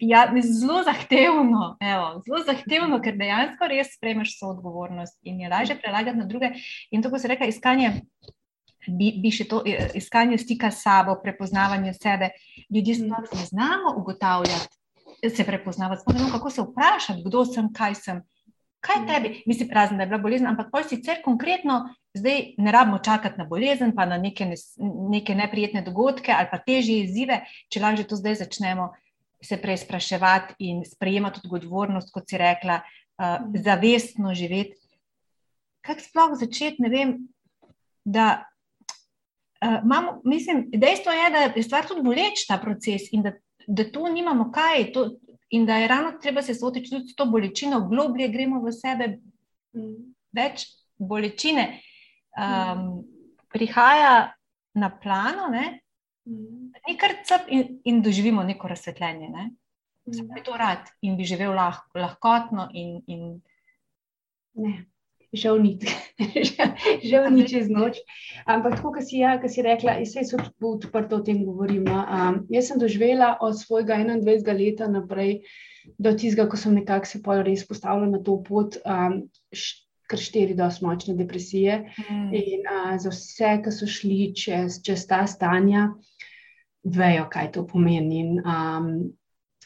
Ja, 0.01 0.33
zelo 0.41 0.83
zahtevno, 0.83 1.77
evo, 1.79 2.21
zelo 2.25 2.39
zahtevno, 2.45 2.97
ker 3.05 3.13
dejansko 3.19 3.67
res 3.69 3.91
spremeš 3.93 4.33
svojo 4.39 4.55
odgovornost 4.55 5.19
in 5.21 5.43
je 5.43 5.49
lažje 5.49 5.75
prelagati 5.77 6.17
na 6.17 6.25
druge. 6.25 6.49
In 6.91 7.03
tako 7.05 7.19
se 7.21 7.29
reče, 7.29 7.45
iskanje, 7.51 7.91
bi, 8.87 9.11
bi 9.21 9.29
še 9.29 9.45
to, 9.45 9.61
eh, 9.61 9.91
iskanje 9.93 10.39
stika 10.41 10.71
s 10.71 10.81
sabo, 10.81 11.19
prepoznavanje 11.21 11.93
sebe. 11.93 12.31
Ljudje 12.73 12.95
sploh 12.95 13.27
ne 13.37 13.45
znamo 13.45 13.93
ugotavljati, 13.97 14.73
se 15.29 15.45
prepoznavati, 15.45 16.01
sploh 16.01 16.17
ne 16.17 16.23
vemo, 16.23 16.33
kako 16.33 16.49
se 16.49 16.65
vprašati, 16.65 17.23
kdo 17.27 17.45
sem, 17.45 17.69
kaj 17.73 17.95
sem. 17.95 18.23
Kaj 18.81 19.03
tebi, 19.05 19.43
mislim, 19.45 19.69
razen 19.69 19.97
da 19.97 20.03
je 20.03 20.09
bila 20.09 20.17
bolezen, 20.17 20.47
ampak 20.49 20.71
pa 20.73 20.81
sicer 20.81 21.21
konkretno, 21.21 21.83
zdaj 22.17 22.55
ne 22.57 22.71
rabimo 22.73 22.97
čakati 22.97 23.37
na 23.37 23.45
bolezen, 23.45 23.93
pa 23.95 24.09
na 24.09 24.17
neke, 24.17 24.49
neke 25.13 25.35
neprijetne 25.37 25.85
dogodke 25.85 26.33
ali 26.33 26.49
pa 26.49 26.57
težje 26.57 27.03
izzive, 27.03 27.43
če 27.69 27.79
lahko 27.79 28.01
že 28.01 28.07
to 28.09 28.17
zdaj 28.17 28.39
začnemo 28.41 28.89
se 29.43 29.57
preizpraševati 29.61 30.55
in 30.59 30.83
sprejemati 30.85 31.41
odgovornost, 31.43 32.11
kot 32.13 32.29
si 32.29 32.37
rekla, 32.37 32.81
uh, 32.81 33.49
zavestno 33.63 34.33
živeti. 34.33 34.77
Kako 35.81 36.01
sploh 36.01 36.37
začeti, 36.39 36.81
ne 36.81 36.89
vem, 36.89 37.15
da 38.05 38.43
uh, 39.65 39.79
imamo, 39.83 40.21
mislim, 40.25 40.67
dejstvo 40.73 41.11
je, 41.11 41.29
da 41.29 41.47
je 41.55 41.63
stvar 41.63 41.87
tudi 41.87 42.05
boleč 42.05 42.45
ta 42.47 42.59
proces 42.61 43.09
in 43.11 43.25
da, 43.25 43.33
da 43.67 43.91
tu 43.91 44.07
nimamo 44.13 44.51
kaj. 44.51 44.91
To, 44.93 45.09
In 45.51 45.65
da 45.65 45.75
je 45.75 45.87
ravno 45.87 46.11
treba 46.21 46.41
se 46.41 46.53
soočiti 46.55 46.89
tudi 46.89 47.07
s 47.07 47.15
to 47.15 47.25
bolečino, 47.25 47.81
globlje 47.87 48.29
gremo 48.31 48.61
v 48.63 48.71
sebe, 48.71 49.07
več 50.31 50.63
bolečine 50.95 51.65
um, 52.39 53.01
prihaja 53.51 54.31
na 54.79 54.89
plano, 55.03 55.49
ne, 55.51 55.81
ne 56.87 56.97
kar 56.97 57.15
cep 57.25 57.49
in, 57.49 57.79
in 57.85 58.01
doživimo 58.01 58.43
neko 58.43 58.67
razsvetljenje. 58.71 59.29
Ne. 59.29 59.49
Vse 60.09 60.23
bi 60.33 60.43
to 60.43 60.57
rad 60.57 60.89
in 61.01 61.17
bi 61.17 61.27
živel 61.29 61.53
lah, 61.55 61.81
lahkotno. 61.95 62.69
In, 62.73 63.01
in... 63.07 63.25
Ne, 64.57 64.71
žal 65.33 65.61
ni, 65.63 65.77
žal 67.09 67.29
ni 67.31 67.45
čez 67.47 67.69
noč. 67.71 68.01
Ampak 68.49 68.79
tako, 68.79 68.95
kot 68.97 69.07
si, 69.07 69.21
ja, 69.21 69.37
si 69.47 69.63
rekla, 69.65 69.99
vse 70.01 70.25
so 70.27 70.41
odprto 70.71 71.21
o 71.21 71.25
tem 71.25 71.43
govorim. 71.45 71.85
No. 71.87 72.01
Um, 72.01 72.41
jaz 72.51 72.71
sem 72.71 72.81
doživela 72.81 73.37
od 73.41 73.59
svojega 73.59 74.01
21. 74.01 74.57
leta 74.57 74.89
naprej. 74.91 75.41
Do 75.97 76.13
tistega, 76.13 76.45
ko 76.49 76.57
sem 76.61 76.75
nekako 76.77 77.09
se 77.09 77.21
pa 77.25 77.39
res 77.41 77.63
postavila 77.65 78.09
na 78.09 78.19
to 78.21 78.37
pot, 78.45 78.77
um, 78.85 79.23
kar 80.11 80.19
štiri 80.19 80.53
dosti 80.57 80.85
močne 80.85 81.15
depresije. 81.17 81.79
Mm. 82.09 82.27
In 82.37 82.67
uh, 82.69 82.93
za 83.01 83.13
vse, 83.13 83.55
ki 83.65 83.73
so 83.73 83.89
šli 83.89 84.33
čez, 84.37 84.81
čez 84.85 85.07
ta 85.09 85.23
stanja, 85.29 85.87
vejo, 86.83 87.27
kaj 87.31 87.51
to 87.55 87.65
pomeni. 87.67 88.21
In, 88.23 88.41
um, 88.41 88.89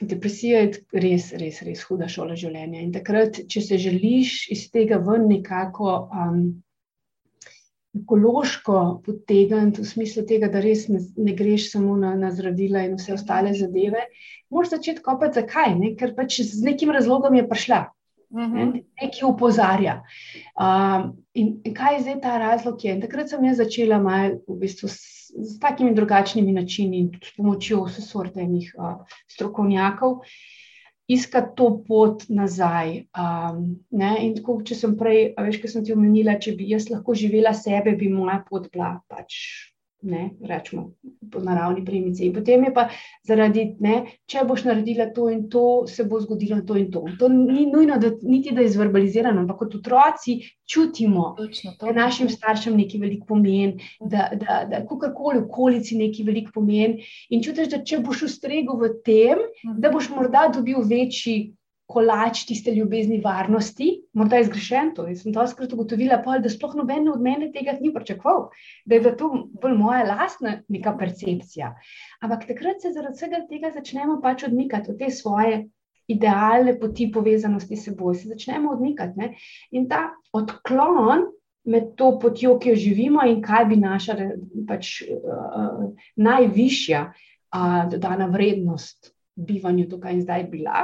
depresija 0.01 0.65
je 0.65 0.83
res, 0.93 1.31
res, 1.39 1.61
res 1.65 1.83
huda 1.87 2.09
šola 2.11 2.37
življenja. 2.39 2.81
In 2.81 2.93
takrat, 2.95 3.45
če 3.49 3.63
se 3.63 3.79
želiš 3.81 4.45
iz 4.55 4.69
tega 4.73 5.01
ven 5.03 5.29
nekako. 5.31 5.97
Um, 6.11 6.45
Ekološko 7.95 8.79
potegniti 9.05 9.79
v 9.79 9.85
smislu 9.87 10.25
tega, 10.27 10.49
da 10.51 10.59
res 10.59 10.81
ne, 10.91 10.99
ne 11.15 11.31
greš 11.31 11.69
samo 11.77 11.93
na, 11.95 12.09
na 12.19 12.27
zdravila 12.35 12.81
in 12.83 12.97
vse 12.99 13.13
ostale 13.15 13.53
zadeve, 13.55 14.01
moraš 14.51 14.73
začeti 14.73 14.99
kopati, 15.05 15.39
zakaj? 15.39 15.77
Ne? 15.79 15.93
Ker 15.95 16.11
pač 16.17 16.41
z 16.43 16.59
nekim 16.67 16.91
razlogom 16.91 17.37
je 17.39 17.45
prišla. 17.47 17.79
-hmm. 18.35 18.83
Nekaj 19.01 19.29
upozarja. 19.29 20.03
Um, 20.59 21.23
in, 21.33 21.61
in 21.63 21.73
kaj 21.73 21.95
je 21.95 22.01
zdaj 22.01 22.21
ta 22.21 22.37
razlog? 22.37 22.85
Je? 22.85 22.99
Takrat 23.01 23.29
sem 23.29 23.45
jaz 23.45 23.57
začela 23.57 23.99
malo 23.99 24.41
v 24.47 24.59
bistvu 24.59 24.89
s 25.35 25.59
takimi 25.59 25.93
drugačnimi 25.95 26.53
načini 26.55 26.99
in 27.03 27.11
s 27.23 27.35
pomočjo 27.37 27.83
vse 27.85 28.01
sorte 28.01 28.41
enih 28.43 28.73
uh, 28.77 28.97
strokovnjakov. 29.27 30.19
Iskati 31.07 31.53
to 31.55 31.67
pot 31.87 32.23
nazaj. 32.29 33.03
Um, 33.13 33.75
in 33.93 34.33
tako, 34.39 34.57
če 34.65 34.77
sem 34.79 34.95
prej, 34.97 35.35
veš, 35.37 35.59
kaj 35.61 35.73
sem 35.75 35.85
ti 35.85 35.93
omenila, 35.93 36.39
če 36.41 36.55
bi 36.57 36.71
jaz 36.71 36.89
lahko 36.89 37.13
živela 37.13 37.53
sebe, 37.53 37.93
bi 37.99 38.09
moja 38.09 38.39
pot 38.49 38.71
bila 38.73 38.95
pač 39.11 39.37
ne, 40.05 40.29
rečemo, 40.41 40.91
po 41.31 41.39
naravni 41.39 41.83
premici. 41.85 42.25
In 42.25 42.33
potem 42.33 42.63
je 42.63 42.71
pa 42.73 42.85
zaradi, 43.27 43.65
ne, 43.81 43.95
če 44.29 44.45
boš 44.47 44.65
naredila 44.67 45.09
to 45.15 45.27
in 45.33 45.47
to, 45.49 45.63
se 45.89 46.05
bo 46.05 46.19
zgodilo 46.21 46.61
to 46.67 46.77
in 46.79 46.91
to. 46.93 47.03
To 47.19 47.29
ni 47.29 47.65
nujno, 47.71 47.97
da, 48.01 48.11
niti 48.21 48.53
da 48.55 48.61
je 48.61 48.71
izverbalizirano, 48.71 49.41
ampak 49.41 49.63
kot 49.63 49.75
otroci 49.81 50.37
čutimo, 50.69 51.33
da 51.81 51.89
je 51.89 51.97
našim 51.97 52.29
staršem 52.29 52.77
nekaj 52.77 53.01
velik 53.01 53.25
pomen, 53.27 53.75
da, 53.99 54.29
da, 54.33 54.61
da 54.69 54.85
kakorkoli 54.85 55.43
okolici 55.43 55.97
nekaj 55.99 56.29
velik 56.29 56.53
pomen. 56.53 56.99
In 57.29 57.43
čutiš, 57.43 57.73
da 57.73 57.83
če 57.83 58.01
boš 58.05 58.27
ustregel 58.29 58.79
v 58.81 58.93
tem, 59.05 59.45
da 59.77 59.93
boš 59.93 60.11
morda 60.13 60.47
dobil 60.53 60.85
večji 60.85 61.55
kolač 61.85 62.45
tiste 62.49 62.73
ljubezni, 62.73 63.19
varnosti, 63.21 63.89
morda 64.17 64.39
je 64.39 64.47
zgrešen 64.49 64.91
to. 64.97 65.05
Jaz 65.09 65.21
sem 65.21 65.33
to 65.33 65.45
skrat 65.47 65.73
ugotovila, 65.75 66.17
pa, 66.25 66.39
da 66.41 66.49
sploh 66.49 66.73
noben 66.79 67.07
od 67.11 67.21
mene 67.21 67.51
tega 67.53 67.75
ni 67.79 67.91
pričakoval, 67.93 68.49
da 68.89 68.97
je 68.97 69.13
to 69.19 69.29
bolj 69.61 69.77
moja 69.77 70.01
lastna 70.07 70.57
neka 70.69 70.95
percepcija. 70.97 71.75
Ampak 72.25 72.47
takrat 72.49 72.81
se 72.81 72.93
zaradi 72.95 73.19
vsega 73.19 73.43
tega 73.49 73.71
začnemo 73.75 74.17
pač 74.23 74.47
odmikati 74.49 74.91
od 74.91 74.99
te 74.99 75.11
svoje 75.13 75.65
idealne 76.07 76.75
poti 76.79 77.09
povezanosti 77.11 77.77
s 77.77 77.89
seboj, 77.89 78.15
se 78.15 78.33
začnemo 78.33 78.73
odmikati. 78.73 79.19
Ne? 79.19 79.33
In 79.71 79.89
ta 79.89 80.09
odklon. 80.33 81.31
Med 81.65 81.95
to 81.97 82.11
potjo, 82.21 82.59
ki 82.61 82.69
jo 82.69 82.75
živimo, 82.77 83.23
in 83.25 83.39
kaj 83.41 83.63
bi 83.65 83.75
naša 83.81 84.13
pač, 84.69 84.99
uh, 85.01 85.87
najvišja 86.21 86.99
uh, 87.09 87.87
dodana 87.89 88.27
vrednost 88.29 89.09
bivanju 89.35 89.87
tukaj 89.89 90.13
in 90.13 90.21
zdaj 90.21 90.45
bila, 90.51 90.83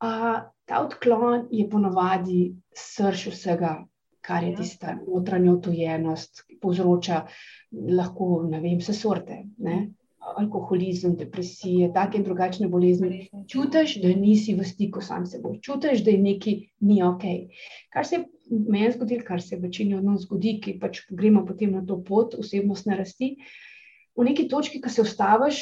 ta 0.00 0.80
odklon 0.80 1.48
je 1.50 1.68
ponovadi 1.70 2.40
srč 2.76 3.26
vsega, 3.34 3.74
kar 4.20 4.44
je 4.44 4.52
ja. 4.52 4.56
tista 4.56 4.96
notranja 4.96 5.52
otojenost, 5.52 6.44
ki 6.48 6.58
povzroča 6.62 7.24
lahko, 7.72 8.42
ne 8.48 8.60
vem, 8.60 8.78
vse 8.80 8.94
sorte. 8.96 9.42
Ne? 9.58 9.80
Alkoholizem, 10.20 11.16
depresije, 11.16 11.88
take 11.94 12.18
in 12.20 12.24
drugačne 12.24 12.68
bolezni. 12.68 13.28
Čutiš, 13.48 13.96
da 14.02 14.12
nisi 14.16 14.54
v 14.54 14.66
stiku 14.68 15.00
sam 15.02 15.24
s 15.26 15.34
seboj, 15.34 15.58
čutiš, 15.64 16.04
da 16.04 16.12
je 16.12 16.20
nekaj 16.22 16.58
ni 16.86 17.00
ok. 17.02 17.24
Kar 17.92 18.06
se 18.06 18.22
meni 18.50 18.92
zgodi, 18.92 19.18
kar 19.24 19.42
se 19.42 19.56
večini 19.56 19.96
od 19.96 20.04
nas 20.04 20.26
zgodi, 20.26 20.58
ki 20.62 20.76
pač 20.80 21.02
gremo 21.10 21.42
potem 21.48 21.72
na 21.72 21.82
to 21.86 21.98
pot 22.04 22.36
osebnostne 22.38 23.00
rasti, 23.00 23.32
uh, 23.38 23.69
v 24.20 24.28
neki 24.28 24.48
točki, 24.48 24.80
ko 24.80 24.92
se 24.92 25.02
ustaviš, 25.02 25.60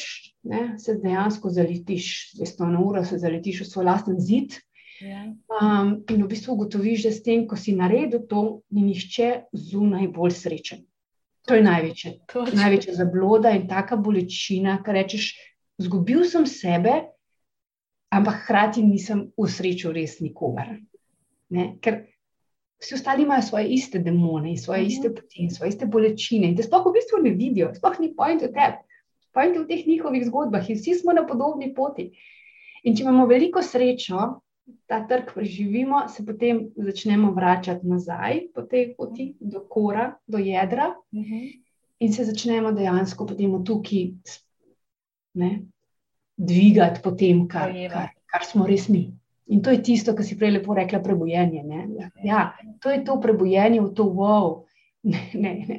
ne, 0.51 0.63
se 0.79 0.97
dejansko 0.99 1.51
zaletiš, 1.55 2.35
zvesto 2.39 2.67
na 2.67 2.81
uro, 2.83 3.05
se 3.05 3.19
zaletiš 3.19 3.63
v 3.63 3.69
svoj 3.71 3.87
lasten 3.87 4.19
zid. 4.21 4.59
Ja. 4.99 5.29
Um, 5.47 5.93
in 6.11 6.25
v 6.25 6.29
bistvu 6.33 6.57
ugotoviš, 6.57 7.05
da 7.07 7.13
s 7.15 7.23
tem, 7.23 7.45
ko 7.47 7.57
si 7.57 7.77
naredil 7.79 8.25
to, 8.27 8.65
ni 8.75 8.83
nišče 8.89 9.29
zunaj 9.55 10.09
bolj 10.15 10.35
srečen. 10.41 10.83
To 11.47 11.55
je 11.55 11.63
največje, 11.65 12.11
največja 12.35 12.97
zabloda 12.99 13.55
in 13.57 13.69
taka 13.71 13.97
bolečina, 13.97 14.81
kar 14.85 14.99
rečeš, 14.99 15.31
izgubil 15.81 16.27
sem 16.29 16.45
sebe, 16.51 16.99
ampak 18.13 18.43
hkrati 18.43 18.83
nisem 18.85 19.29
usrečil 19.39 19.95
res 19.97 20.19
nikogar. 20.21 20.75
Ne? 21.55 21.71
Ker 21.81 22.03
vsi 22.81 22.95
ostali 22.95 23.23
imajo 23.23 23.43
svoje 23.43 23.69
iste 23.69 23.99
demone, 23.99 24.57
svoje 24.57 24.81
mhm. 24.81 24.89
iste 24.89 25.15
poti, 25.15 25.51
svoje 25.51 25.69
iste 25.69 25.87
bolečine. 25.87 26.49
In 26.49 26.57
te 26.57 26.63
sploh 26.63 26.87
v 26.87 26.95
bistvu 26.95 27.23
ne 27.23 27.31
vidijo, 27.31 27.73
sploh 27.75 28.01
ni 28.01 28.15
point 28.17 28.43
v 28.43 28.53
tebi, 28.55 28.83
point 29.35 29.57
v 29.57 29.67
teh 29.69 29.87
njihovih 29.87 30.27
zgodbah 30.27 30.71
in 30.71 30.77
vsi 30.79 30.99
smo 31.01 31.13
na 31.13 31.27
podobni 31.27 31.73
poti. 31.75 32.11
In 32.85 32.97
če 32.97 33.03
imamo 33.03 33.27
veliko 33.27 33.63
srečo, 33.63 34.41
ta 34.87 35.01
trg 35.09 35.33
preživimo, 35.35 36.05
se 36.09 36.25
potem 36.27 36.69
začnemo 36.77 37.33
vračati 37.33 37.89
nazaj 37.89 38.41
po 38.55 38.63
tej 38.63 38.93
poti, 38.97 39.33
do 39.41 39.65
kora, 39.69 40.13
do 40.27 40.39
jedra. 40.39 40.95
Mhm. 41.15 41.49
In 41.99 42.13
se 42.13 42.25
začnemo 42.25 42.71
dejansko 42.73 43.27
potem 43.27 43.57
tukaj 43.65 44.13
ne, 45.35 45.51
dvigati 46.37 47.03
po 47.03 47.11
tem, 47.11 47.49
kar, 47.49 47.73
kar, 47.91 48.13
kar 48.27 48.45
smo 48.47 48.67
res 48.67 48.89
mi. 48.89 49.18
In 49.49 49.63
to 49.65 49.73
je 49.73 49.81
tisto, 49.83 50.13
kar 50.13 50.27
si 50.29 50.37
prej 50.37 50.59
lepo 50.59 50.77
rekla, 50.77 51.01
prebojenje. 51.01 51.65
Ja, 51.97 52.11
ja, 52.25 52.41
to 52.85 52.93
je 52.93 53.01
to 53.05 53.17
prebojenje 53.21 53.81
v 53.81 53.93
to 53.97 54.05
wow. 54.05 54.65
Ne, 55.09 55.31
ne, 55.33 55.53
ne. 55.69 55.77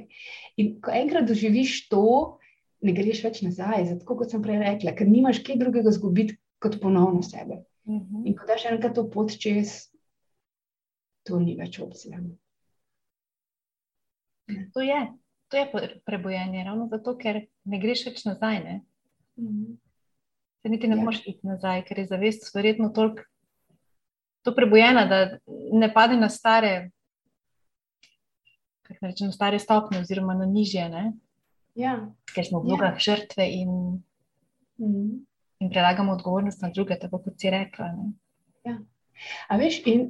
In 0.57 0.79
ko 0.81 0.93
enkrat 0.95 1.27
doživiš 1.27 1.89
to, 1.91 2.39
ne 2.81 2.93
greš 2.95 3.19
več 3.25 3.41
nazaj, 3.43 3.83
zato 3.91 4.15
kot 4.17 4.31
sem 4.31 4.41
prej 4.41 4.61
rekla, 4.63 4.93
ker 4.95 5.09
nimaš 5.11 5.41
kaj 5.45 5.59
drugega 5.59 5.91
zgubiti 5.93 6.37
kot 6.63 6.79
ponovno 6.81 7.21
sebe. 7.21 7.65
Uh 7.85 7.95
mhm. 7.99 8.15
-huh. 8.15 8.27
In 8.27 8.35
ko 8.35 8.47
daš 8.47 8.65
enkrat 8.71 8.95
to 8.95 9.09
pot 9.09 9.35
čez, 9.37 9.91
to 11.27 11.39
ni 11.39 11.55
več 11.59 11.79
opcija. 11.79 12.23
To 14.73 14.81
je, 14.81 14.99
to 15.47 15.57
je 15.57 15.71
prebojenje, 16.05 16.63
ravno 16.63 16.87
zato, 16.87 17.17
ker 17.17 17.45
ne 17.63 17.79
greš 17.79 18.05
več 18.07 18.25
nazaj. 18.25 18.63
Ne? 18.63 18.81
Uh 19.35 19.43
mhm. 19.43 19.63
-huh. 19.63 19.77
Se 20.61 20.69
niti 20.69 20.87
ne 20.87 20.95
ja. 20.95 21.03
moreš 21.03 21.27
iti 21.27 21.47
nazaj, 21.47 21.83
ker 21.85 21.99
je 21.99 22.05
zavest 22.05 22.55
verjetno 22.55 22.89
toliko 22.89 23.23
to 24.49 24.55
prebojena, 24.55 25.05
da 25.05 25.37
ne 25.71 25.93
pade 25.93 26.17
na 26.17 26.29
stare, 26.29 26.89
kako 28.89 29.05
rečemo, 29.05 29.31
stare 29.31 29.59
stopnje, 29.59 30.01
oziroma 30.01 30.33
na 30.33 30.49
nižje. 30.49 30.89
Ja. 31.77 31.95
Ker 32.33 32.45
smo 32.45 32.63
v 32.63 32.71
vlogah 32.71 32.97
ja. 32.97 33.03
žrtve 33.05 33.45
in, 33.45 34.01
mm. 34.81 35.09
in 35.59 35.69
prelagamo 35.69 36.17
odgovornost 36.17 36.61
na 36.61 36.71
druge, 36.73 36.97
tako 36.99 37.21
kot 37.23 37.37
si 37.37 37.53
rekla. 37.53 37.93
Ja. 38.65 38.79
A 39.47 39.57
veš, 39.61 39.81
in 39.85 40.09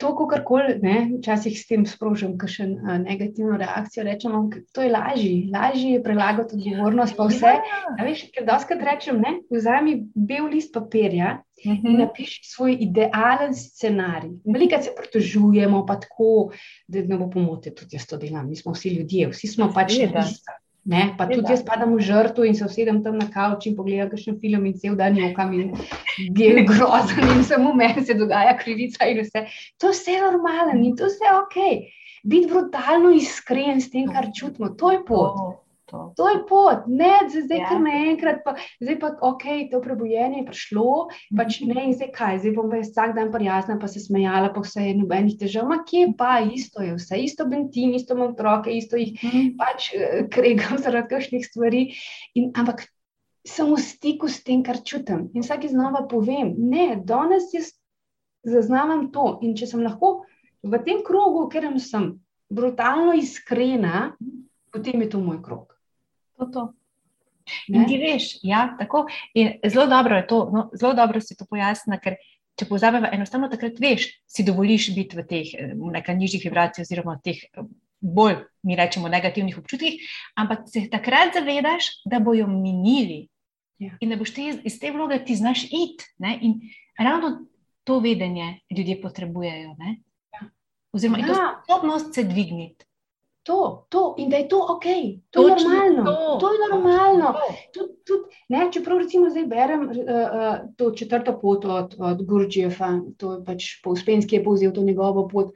to, 0.00 0.12
kar 0.28 0.42
koli, 0.44 0.76
včasih 1.18 1.56
s 1.56 1.68
tem 1.68 1.86
sprožim 1.88 2.36
kakšen 2.38 2.74
uh, 2.76 2.96
negativno 3.00 3.56
reakcijo, 3.60 4.04
rečemo, 4.04 4.42
to 4.72 4.84
je 4.84 4.92
lažje, 4.92 5.48
lažje 5.52 5.96
je 5.96 6.02
prelagati 6.02 6.56
odgovornost, 6.58 7.16
pa 7.16 7.28
vse. 7.30 7.54
Ja. 7.60 7.96
Veš, 8.04 8.26
ker 8.34 8.48
doskrat 8.48 8.84
rečem, 8.84 9.20
ne, 9.20 9.38
vzami 9.52 9.98
bel 10.14 10.50
list 10.52 10.74
papirja 10.74 11.38
uh 11.64 11.72
-huh. 11.72 11.84
in 11.84 11.92
mhm. 11.92 12.00
napiši 12.00 12.40
svoj 12.44 12.76
idealen 12.80 13.54
scenarij. 13.54 14.30
Veliko 14.44 14.82
se 14.82 14.90
pritožujemo, 14.96 15.86
pa 15.86 16.00
tako, 16.00 16.52
da 16.88 17.02
ne 17.02 17.16
bo 17.16 17.30
pomote, 17.30 17.74
tudi 17.74 17.96
jaz 17.96 18.06
to 18.06 18.16
delam, 18.16 18.48
mi 18.48 18.56
smo 18.56 18.72
vsi 18.72 18.88
ljudje, 18.88 19.28
vsi 19.28 19.48
smo 19.48 19.72
pač 19.74 19.92
isto. 19.92 20.52
Ne, 20.86 21.14
pa 21.18 21.26
tudi 21.26 21.50
jaz 21.50 21.64
padam 21.66 21.96
v 21.96 22.00
žrtvo 22.06 22.44
in 22.46 22.54
se 22.54 22.64
usedem 22.64 23.02
tam 23.02 23.18
na 23.18 23.26
kavč 23.26 23.66
in 23.66 23.74
pogledam 23.74 24.10
kakšen 24.10 24.38
film 24.38 24.66
in 24.66 24.74
cel 24.78 24.94
dan 24.94 25.16
jokam 25.18 25.52
in 25.52 25.72
je 26.38 26.62
grozen 26.70 27.26
in 27.34 27.42
samo 27.44 27.74
meni 27.74 28.04
se 28.06 28.14
dogaja 28.14 28.54
krivica 28.58 29.08
in 29.10 29.18
vse. 29.24 29.46
To 29.82 29.90
je 29.90 29.92
vse 29.92 30.14
normalno 30.22 30.78
in 30.78 30.96
to 30.96 31.04
je 31.04 31.10
vse 31.10 31.32
ok. 31.40 31.56
Biti 32.22 32.46
brutalno 32.52 33.10
iskren 33.10 33.80
s 33.80 33.90
tem, 33.90 34.06
kar 34.06 34.30
čutimo, 34.30 34.68
to 34.78 34.92
je 34.92 35.02
pot. 35.06 35.65
To. 35.86 36.10
to 36.18 36.24
je 36.26 36.38
pot, 36.48 36.86
ne 36.90 37.12
zdaj, 37.30 37.58
ja. 37.60 37.66
kar 37.70 37.78
naenkrat, 37.78 38.40
pa 38.42 38.56
zdaj 38.82 38.96
pa, 38.98 39.10
ok, 39.22 39.44
to 39.70 39.78
prebojenje 39.78 40.40
je 40.40 40.46
prišlo, 40.48 40.94
pač 41.38 41.60
mhm. 41.62 41.68
ne 41.70 41.84
in 41.86 41.92
zdaj 41.94 42.08
kaj, 42.16 42.40
zdaj 42.42 42.54
bom 42.56 42.72
pa 42.72 42.80
jaz 42.80 42.88
vsak 42.90 43.12
dan 43.14 43.30
prijazna, 43.30 43.76
pa 43.78 43.86
se 43.86 44.02
smejala, 44.02 44.50
pa 44.50 44.64
vse 44.64 44.82
je 44.82 44.96
nobenih 44.98 45.36
težav, 45.38 45.68
ma 45.70 45.78
kje 45.86 46.08
pa, 46.18 46.40
isto 46.42 46.82
je 46.82 46.96
vse, 46.96 47.20
isto 47.22 47.46
bentim, 47.46 47.94
isto 47.94 48.16
imam 48.18 48.32
otroke, 48.34 48.74
isto 48.74 48.98
jih 48.98 49.14
mm. 49.14 49.52
pač 49.60 49.92
eh, 49.94 50.24
kregam 50.34 50.80
zaradi 50.82 51.12
kakšnih 51.12 51.46
stvari, 51.46 51.84
in, 52.34 52.50
ampak 52.58 52.82
sem 53.46 53.70
v 53.70 53.78
stiku 53.78 54.26
s 54.26 54.42
tem, 54.42 54.66
kar 54.66 54.82
čutim 54.82 55.28
in 55.38 55.46
vsake 55.46 55.70
znova 55.70 56.02
povem, 56.10 56.50
ne, 56.58 56.96
danes 56.98 57.54
jaz 57.54 57.70
zaznavam 58.42 59.06
to 59.14 59.36
in 59.46 59.54
če 59.54 59.70
sem 59.70 59.86
lahko 59.86 60.16
v 60.66 60.82
tem 60.82 61.06
krogu, 61.06 61.46
ker 61.46 61.70
sem 61.78 62.16
brutalno 62.50 63.14
iskrena, 63.14 64.16
potem 64.74 65.06
je 65.06 65.14
to 65.14 65.22
moj 65.22 65.38
krog 65.46 65.75
to. 66.36 66.50
to. 66.52 66.66
In 67.68 67.86
ti 67.86 67.98
veš, 67.98 68.38
ja, 68.42 68.74
tako. 68.78 69.06
In 69.34 69.52
zelo 69.66 69.86
dobro 69.86 70.16
je 70.16 70.26
to, 70.26 70.38
no, 70.52 70.68
zelo 70.74 70.94
dobro 70.94 71.20
si 71.20 71.36
to 71.38 71.46
pojasnila, 71.46 72.00
ker 72.02 72.18
če 72.58 72.66
povzamemo, 72.66 73.10
enostavno 73.12 73.48
takrat 73.52 73.78
veš, 73.80 74.08
si 74.26 74.44
dovoliš 74.46 74.90
biti 74.96 75.18
v 75.18 75.26
teh 75.28 75.52
nekaj 75.76 76.16
nižjih 76.16 76.46
vibracij, 76.48 76.86
oziroma 76.86 77.18
teh 77.24 77.42
bolj, 78.00 78.40
mi 78.66 78.76
rečemo, 78.76 79.10
negativnih 79.12 79.58
občutkih, 79.58 80.00
ampak 80.40 80.66
se 80.72 80.86
takrat 80.90 81.36
zavedaš, 81.36 81.90
da 82.04 82.20
bojo 82.20 82.46
minili 82.50 83.26
ja. 83.78 83.96
in 84.00 84.12
da 84.12 84.18
boš 84.20 84.34
te, 84.34 84.48
iz 84.64 84.80
te 84.80 84.90
vloge 84.92 85.20
ti 85.24 85.36
znaš 85.36 85.66
iti. 85.68 86.08
In 86.40 86.60
ravno 86.98 87.46
to 87.84 88.00
vedenje 88.00 88.60
ljudje 88.70 89.00
potrebujejo. 89.02 89.76
Ja. 89.78 90.48
Oziroma, 90.92 91.18
ja. 91.18 91.26
to 91.26 91.34
sposobnost 91.64 92.14
se 92.14 92.24
dvigniti 92.24 92.85
to, 93.46 93.86
to 93.88 94.14
in 94.18 94.30
da 94.30 94.36
je 94.36 94.48
to 94.48 94.58
ok, 94.58 94.84
to 95.30 95.48
je 95.48 95.54
normalno. 95.54 96.04
To, 96.04 96.38
to 96.40 96.52
je 96.52 96.58
normalno. 96.70 97.34
Tud, 97.74 97.90
tud, 98.06 98.24
ne, 98.48 98.66
čeprav 98.72 98.98
recimo 98.98 99.30
zdaj 99.30 99.46
berem 99.46 99.84
uh, 99.86 99.96
uh, 99.96 100.56
to 100.76 100.90
četrto 100.90 101.38
pot 101.40 101.64
od, 101.64 101.94
od 101.98 102.24
Gurdžijefa, 102.26 102.88
to 103.16 103.36
je 103.36 103.44
pač 103.46 103.68
po 103.84 103.94
Uspenski 103.94 104.36
je 104.36 104.44
povzel 104.44 104.72
to 104.74 104.82
njegovo 104.82 105.28
pot. 105.28 105.52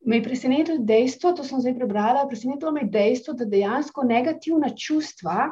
Me 0.00 0.16
je 0.16 0.24
presenetilo 0.24 0.78
dejstvo, 0.80 1.34
to 1.36 1.44
sem 1.44 1.60
zdaj 1.60 1.74
prebrala, 1.76 2.24
presenetilo 2.28 2.72
me 2.72 2.86
je 2.86 2.92
dejstvo, 2.94 3.34
da 3.36 3.44
dejansko 3.44 4.04
negativna 4.08 4.72
čustva 4.72 5.50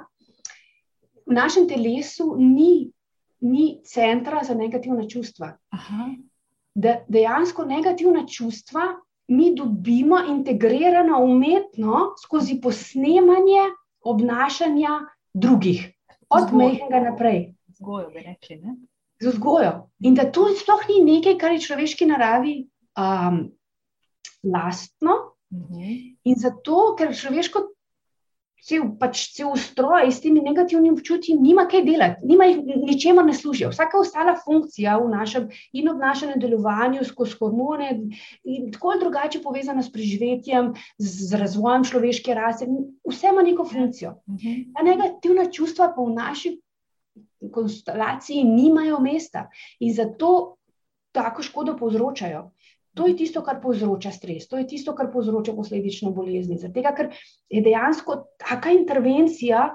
v 1.28 1.37
našem 1.37 1.68
telesu 1.68 2.33
ni, 2.40 2.88
ni 3.44 3.81
centra 3.85 4.40
za 4.44 4.57
negativna 4.57 5.04
čustva. 5.04 5.52
Aha. 5.76 6.09
Da 6.74 7.02
dejansko 7.09 7.68
negativna 7.68 8.24
čustva 8.24 8.94
mi 9.29 9.55
dobimo 9.55 10.19
integrirano 10.29 11.21
umetno 11.25 12.14
skozi 12.23 12.61
posnemanje 12.61 13.61
obnašanja 14.01 15.01
drugih, 15.35 15.93
od 16.29 16.53
mehkega 16.53 17.01
naprej. 17.01 17.55
Zgojo, 17.79 18.11
bi 18.11 18.23
rekli. 18.25 18.57
Ne? 18.57 18.77
Z 19.21 19.33
vzgojo. 19.35 19.91
In 20.01 20.14
da 20.14 20.31
to 20.33 20.49
sploh 20.57 20.85
ni 20.88 21.03
nekaj, 21.05 21.38
kar 21.38 21.53
je 21.53 21.64
človeški 21.67 22.07
naravi 22.07 22.55
um, 22.97 23.49
lastno. 24.43 25.35
Uh 25.51 25.59
mhm. 25.59 25.75
-huh. 25.75 26.17
In 26.25 26.35
zato, 26.37 26.95
ker 26.99 27.14
človeško 27.17 27.61
cel, 28.64 28.85
pač 29.01 29.23
cel 29.37 29.53
ustroj 29.53 30.11
s 30.11 30.23
temi 30.25 30.42
negativnimi 30.44 30.97
občutki 30.97 31.37
nima 31.38 31.66
kaj 31.71 31.85
delati, 31.87 32.27
nima 32.29 32.49
jih 32.49 32.61
ničemer 32.83 33.27
ne 33.27 33.35
služijo. 33.35 33.71
Vsaka 33.73 34.01
ostala 34.01 34.35
funkcija 34.40 34.99
v 34.99 35.09
našem 35.12 35.49
in 35.73 35.90
obnašanju, 35.92 36.38
delovanju, 36.42 37.05
skozi 37.09 37.38
hormone, 37.40 37.90
in 38.44 38.71
tako 38.75 38.94
ali 38.94 39.05
drugače 39.05 39.42
povezana 39.44 39.83
s 39.83 39.92
preživetjem, 39.92 40.73
z, 40.99 41.31
z 41.31 41.42
razvojem 41.42 41.85
človeške 41.88 42.35
rase, 42.35 42.68
vse 43.09 43.33
ima 43.33 43.44
neko 43.47 43.66
funkcijo. 43.68 44.16
Ta 44.75 44.87
negativna 44.87 45.49
čustva 45.53 45.92
pa 45.97 46.03
v 46.03 46.14
naši 46.16 46.57
konstelaciji 47.55 48.44
nimajo 48.44 48.99
mesta 49.01 49.49
in 49.81 49.94
zato 49.94 50.59
tako 51.12 51.42
škodo 51.42 51.77
povzročajo. 51.77 52.51
To 52.99 53.07
je 53.07 53.15
tisto, 53.17 53.45
kar 53.47 53.61
povzroča 53.63 54.11
stres, 54.11 54.49
to 54.51 54.59
je 54.59 54.67
tisto, 54.67 54.95
kar 54.99 55.13
povzroča 55.13 55.55
posledično 55.55 56.11
bolezni. 56.17 56.59
Zato, 56.59 56.83
ker 56.97 57.13
je 57.47 57.63
dejansko 57.63 58.17
taka 58.43 58.75
intervencija 58.75 59.69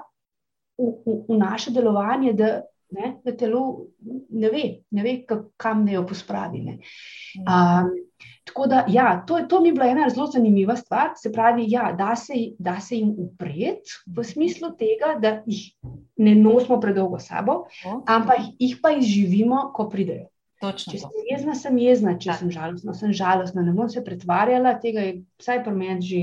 v, 0.76 0.90
v, 1.06 1.18
v 1.30 1.38
naše 1.40 1.72
delovanje, 1.72 2.34
da, 2.36 2.50
ne, 2.92 3.14
da 3.24 3.32
telo 3.32 3.86
ne 4.28 4.50
ve, 4.52 4.64
ne 4.90 5.06
ve 5.06 5.14
kam 5.56 5.84
ne 5.84 5.96
jo 5.96 6.04
pospravi. 6.06 6.60
Ne. 6.66 6.76
Um, 7.48 7.88
tako 8.44 8.66
da, 8.68 8.84
ja, 8.92 9.24
to, 9.26 9.40
to 9.48 9.60
mi 9.60 9.72
je 9.72 9.78
bila 9.78 9.88
ena 9.94 10.10
zelo 10.12 10.26
zanimiva 10.26 10.76
stvar. 10.76 11.14
Se 11.16 11.32
pravi, 11.32 11.64
ja, 11.68 11.92
da, 11.98 12.12
se, 12.16 12.34
da 12.58 12.76
se 12.80 13.00
jim 13.00 13.14
upreti 13.18 13.96
v 14.06 14.24
smislu 14.24 14.74
tega, 14.78 15.14
da 15.20 15.38
jih 15.46 15.72
ne 16.20 16.34
nosimo 16.34 16.80
predolgo 16.80 17.18
sabo, 17.18 17.64
ampak 18.06 18.52
jih 18.58 18.78
pa 18.82 18.92
izživimo, 18.98 19.70
ko 19.74 19.88
pridejo. 19.88 20.28
Točno 20.64 20.94
če 20.94 21.00
sem 21.02 21.28
jezna, 21.28 21.54
sem 21.58 21.78
jezna, 21.82 22.14
če 22.20 22.30
tak. 22.30 22.40
sem 22.40 22.52
žalostna, 22.54 22.94
sem 22.96 23.14
žalostna. 23.16 23.64
Ne 23.66 23.74
bom 23.76 23.88
se 23.92 24.02
pretvarjala, 24.04 24.76
tega 24.82 25.04
je 25.04 25.14
vsaj 25.42 25.62
pri 25.66 25.74
meni 25.76 26.08
že. 26.08 26.22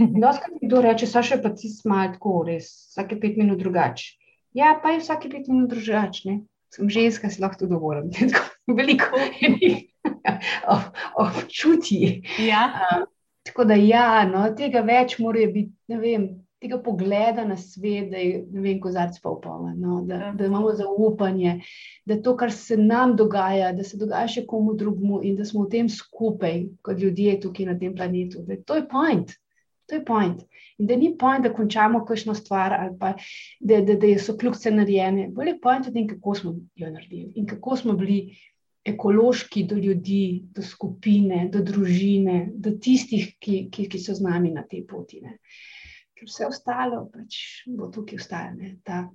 Doskrat 0.24 0.54
mi 0.54 0.68
kdo 0.68 0.82
reče, 0.84 1.08
saš 1.10 1.34
pa 1.42 1.52
ti 1.56 1.70
smal 1.72 2.14
tako, 2.14 2.40
res, 2.48 2.70
vsake 2.92 3.18
pet 3.20 3.38
minut 3.40 3.60
drugače. 3.62 4.12
Ja, 4.56 4.74
pa 4.82 4.94
je 4.94 5.02
vsake 5.02 5.30
pet 5.32 5.48
minut 5.50 5.72
drugače. 5.72 6.40
Sem 6.70 6.90
ženska, 6.92 7.30
si 7.30 7.42
lahko 7.42 7.64
to 7.64 7.70
dovolim. 7.70 8.12
Veliko 8.70 9.18
občuti. 11.24 12.20
Ja. 12.38 12.68
Um, 12.86 13.08
tako 13.42 13.66
da 13.66 13.74
ja, 13.74 14.22
no, 14.30 14.44
tega 14.54 14.84
več 14.86 15.16
mora 15.18 15.48
biti, 15.50 15.74
ne 15.90 15.98
vem 15.98 16.28
tega 16.60 16.78
pogleda 16.78 17.44
na 17.44 17.56
svet, 17.56 18.10
da 18.10 18.20
je 18.20 18.44
vem, 18.52 18.80
kozarc 18.80 19.16
pa 19.22 19.32
upala, 19.32 19.72
no, 19.76 20.02
da, 20.06 20.14
ja. 20.14 20.32
da 20.36 20.46
imamo 20.46 20.72
zaupanje, 20.76 21.60
da 22.04 22.20
to, 22.22 22.36
kar 22.36 22.52
se 22.52 22.76
nam 22.76 23.16
dogaja, 23.16 23.72
da 23.72 23.84
se 23.84 23.96
dogaja 24.00 24.28
še 24.28 24.44
komu 24.46 24.74
drugemu 24.76 25.22
in 25.24 25.38
da 25.38 25.46
smo 25.48 25.64
v 25.64 25.72
tem 25.76 25.88
skupaj, 25.88 26.66
kot 26.84 27.00
ljudje 27.00 27.38
tukaj 27.46 27.70
na 27.70 27.78
tem 27.80 27.96
planetu. 27.96 28.44
Da, 28.46 28.60
to 28.66 28.76
je 28.76 28.84
point. 28.90 29.32
To 29.88 29.96
je 29.98 30.04
point. 30.04 30.44
In 30.78 30.86
da 30.86 30.96
ni 30.96 31.14
point, 31.18 31.44
da 31.44 31.52
končamo 31.52 32.04
kakšno 32.08 32.36
stvar 32.36 32.76
ali 32.76 32.94
pa 33.00 33.14
da, 33.60 33.80
da, 33.80 33.96
da 34.00 34.12
so 34.20 34.36
kljubce 34.38 34.70
narejene. 34.70 35.30
Bolje 35.34 35.56
je 35.56 35.60
point 35.64 35.88
v 35.88 35.96
tem, 35.96 36.06
kako 36.12 36.36
smo 36.38 36.54
jo 36.76 36.92
naredili 36.92 37.32
in 37.40 37.48
kako 37.48 37.82
smo 37.82 37.98
bili. 38.00 38.22
Ekološki 38.80 39.66
do 39.68 39.76
ljudi, 39.76 40.40
do 40.56 40.62
skupine, 40.64 41.42
do 41.52 41.60
družine, 41.60 42.46
do 42.64 42.70
tistih, 42.80 43.26
ki, 43.36 43.58
ki, 43.68 43.84
ki 43.92 43.98
so 44.00 44.14
z 44.16 44.24
nami 44.24 44.54
na 44.54 44.62
tej 44.64 44.86
poti. 44.88 45.18
Uh, 45.20 45.34
ker 46.20 46.28
vse 46.28 46.46
ostalo 46.46 47.06
pač 47.08 47.64
bo 47.66 47.88
tukaj 47.88 48.20
ostalo. 48.20 48.74
Ta, 48.84 49.06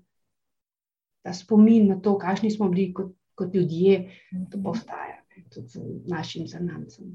ta 1.21 1.33
spomin 1.33 1.91
na 1.93 1.99
to, 2.01 2.17
kakšni 2.17 2.49
smo 2.53 2.71
bili 2.73 2.89
kot, 2.97 3.13
kot 3.37 3.53
ljudje, 3.53 4.01
to 4.49 4.57
bo 4.57 4.73
ostalo 4.73 5.21
tudi 5.53 5.67
z 5.67 6.09
našim 6.09 6.47
zanamcem. 6.47 7.13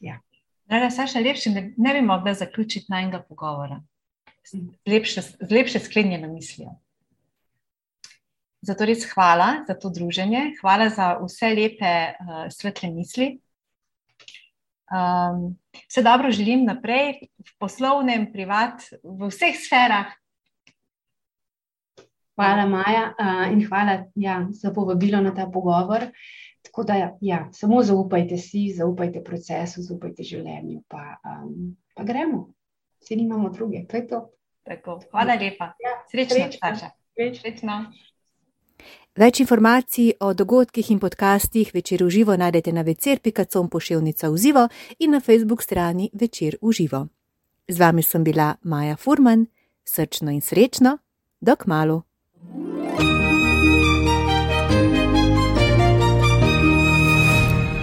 Ja. 0.00 0.20
Draga 0.68 0.90
Saša, 0.90 1.22
lepše 1.22 1.50
ne, 1.50 1.62
ne 1.76 1.94
bi 1.94 2.02
mogla 2.02 2.34
zaključiti 2.34 2.86
najnega 2.88 3.22
pogovora. 3.28 3.80
Lepše, 4.86 5.22
z 5.22 5.50
lepše 5.50 5.78
sklenjeno 5.78 6.28
mislijo. 6.32 6.74
Zato 8.62 8.84
res 8.84 9.06
hvala 9.14 9.64
za 9.68 9.74
to 9.74 9.90
druženje, 9.90 10.50
hvala 10.60 10.90
za 10.92 11.14
vse 11.22 11.54
lepe, 11.56 11.92
uh, 12.12 12.42
svetle 12.52 12.90
misli. 12.92 13.38
Um, 14.90 15.58
vse 15.88 16.02
dobro 16.02 16.30
želim 16.30 16.64
naprej, 16.64 17.30
v 17.38 17.52
poslovnem, 17.58 18.32
privat, 18.32 18.82
v 19.02 19.30
vseh 19.30 19.54
sferah. 19.54 20.10
Hvala, 22.34 22.66
Maja, 22.66 23.12
uh, 23.14 23.52
in 23.52 23.62
hvala 23.68 24.04
ja, 24.14 24.46
za 24.50 24.72
povabilo 24.74 25.20
na 25.20 25.34
ta 25.34 25.46
pogovor. 25.46 26.08
Tako 26.62 26.84
da, 26.84 27.16
ja, 27.20 27.48
samo 27.52 27.82
zaupajte 27.82 28.36
si, 28.38 28.72
zaupajte 28.76 29.22
procesu, 29.24 29.82
zaupajte 29.82 30.26
življenju, 30.26 30.82
pa, 30.88 31.20
um, 31.24 31.76
pa 31.94 32.04
gremo. 32.04 32.48
Vsi 33.00 33.16
nimamo 33.16 33.50
druge. 33.50 33.86
To 33.88 34.00
to. 34.08 34.20
Tako, 34.66 35.00
hvala 35.10 35.38
lepa. 35.40 35.72
Ja, 35.80 35.96
srečno, 36.10 36.50
Saša. 36.58 36.90
Srečno. 37.14 37.84
Več 39.18 39.40
informacij 39.42 40.12
o 40.22 40.34
dogodkih 40.34 40.90
in 40.90 40.98
podcastih 41.02 41.72
večer 41.74 42.04
v 42.04 42.10
živo 42.10 42.36
najdete 42.36 42.72
na 42.72 42.82
večer.com 42.82 43.68
pošiljnica 43.68 44.28
v 44.30 44.36
živo 44.36 44.68
in 44.98 45.10
na 45.10 45.20
facebook 45.20 45.62
strani 45.62 46.10
večer 46.12 46.56
v 46.62 46.72
živo. 46.72 47.08
Z 47.68 47.78
vami 47.78 48.02
sem 48.02 48.24
bila 48.24 48.54
Maja 48.62 48.96
Furman, 48.96 49.46
srčno 49.84 50.30
in 50.30 50.40
srečno, 50.40 50.98
dok 51.40 51.66
malu. 51.66 52.02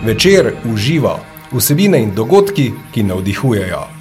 Večer 0.05 0.55
v 0.63 0.77
živo, 0.77 1.19
vsebine 1.51 1.99
in 1.99 2.15
dogodki, 2.15 2.71
ki 2.93 3.03
navdihujejo. 3.03 3.96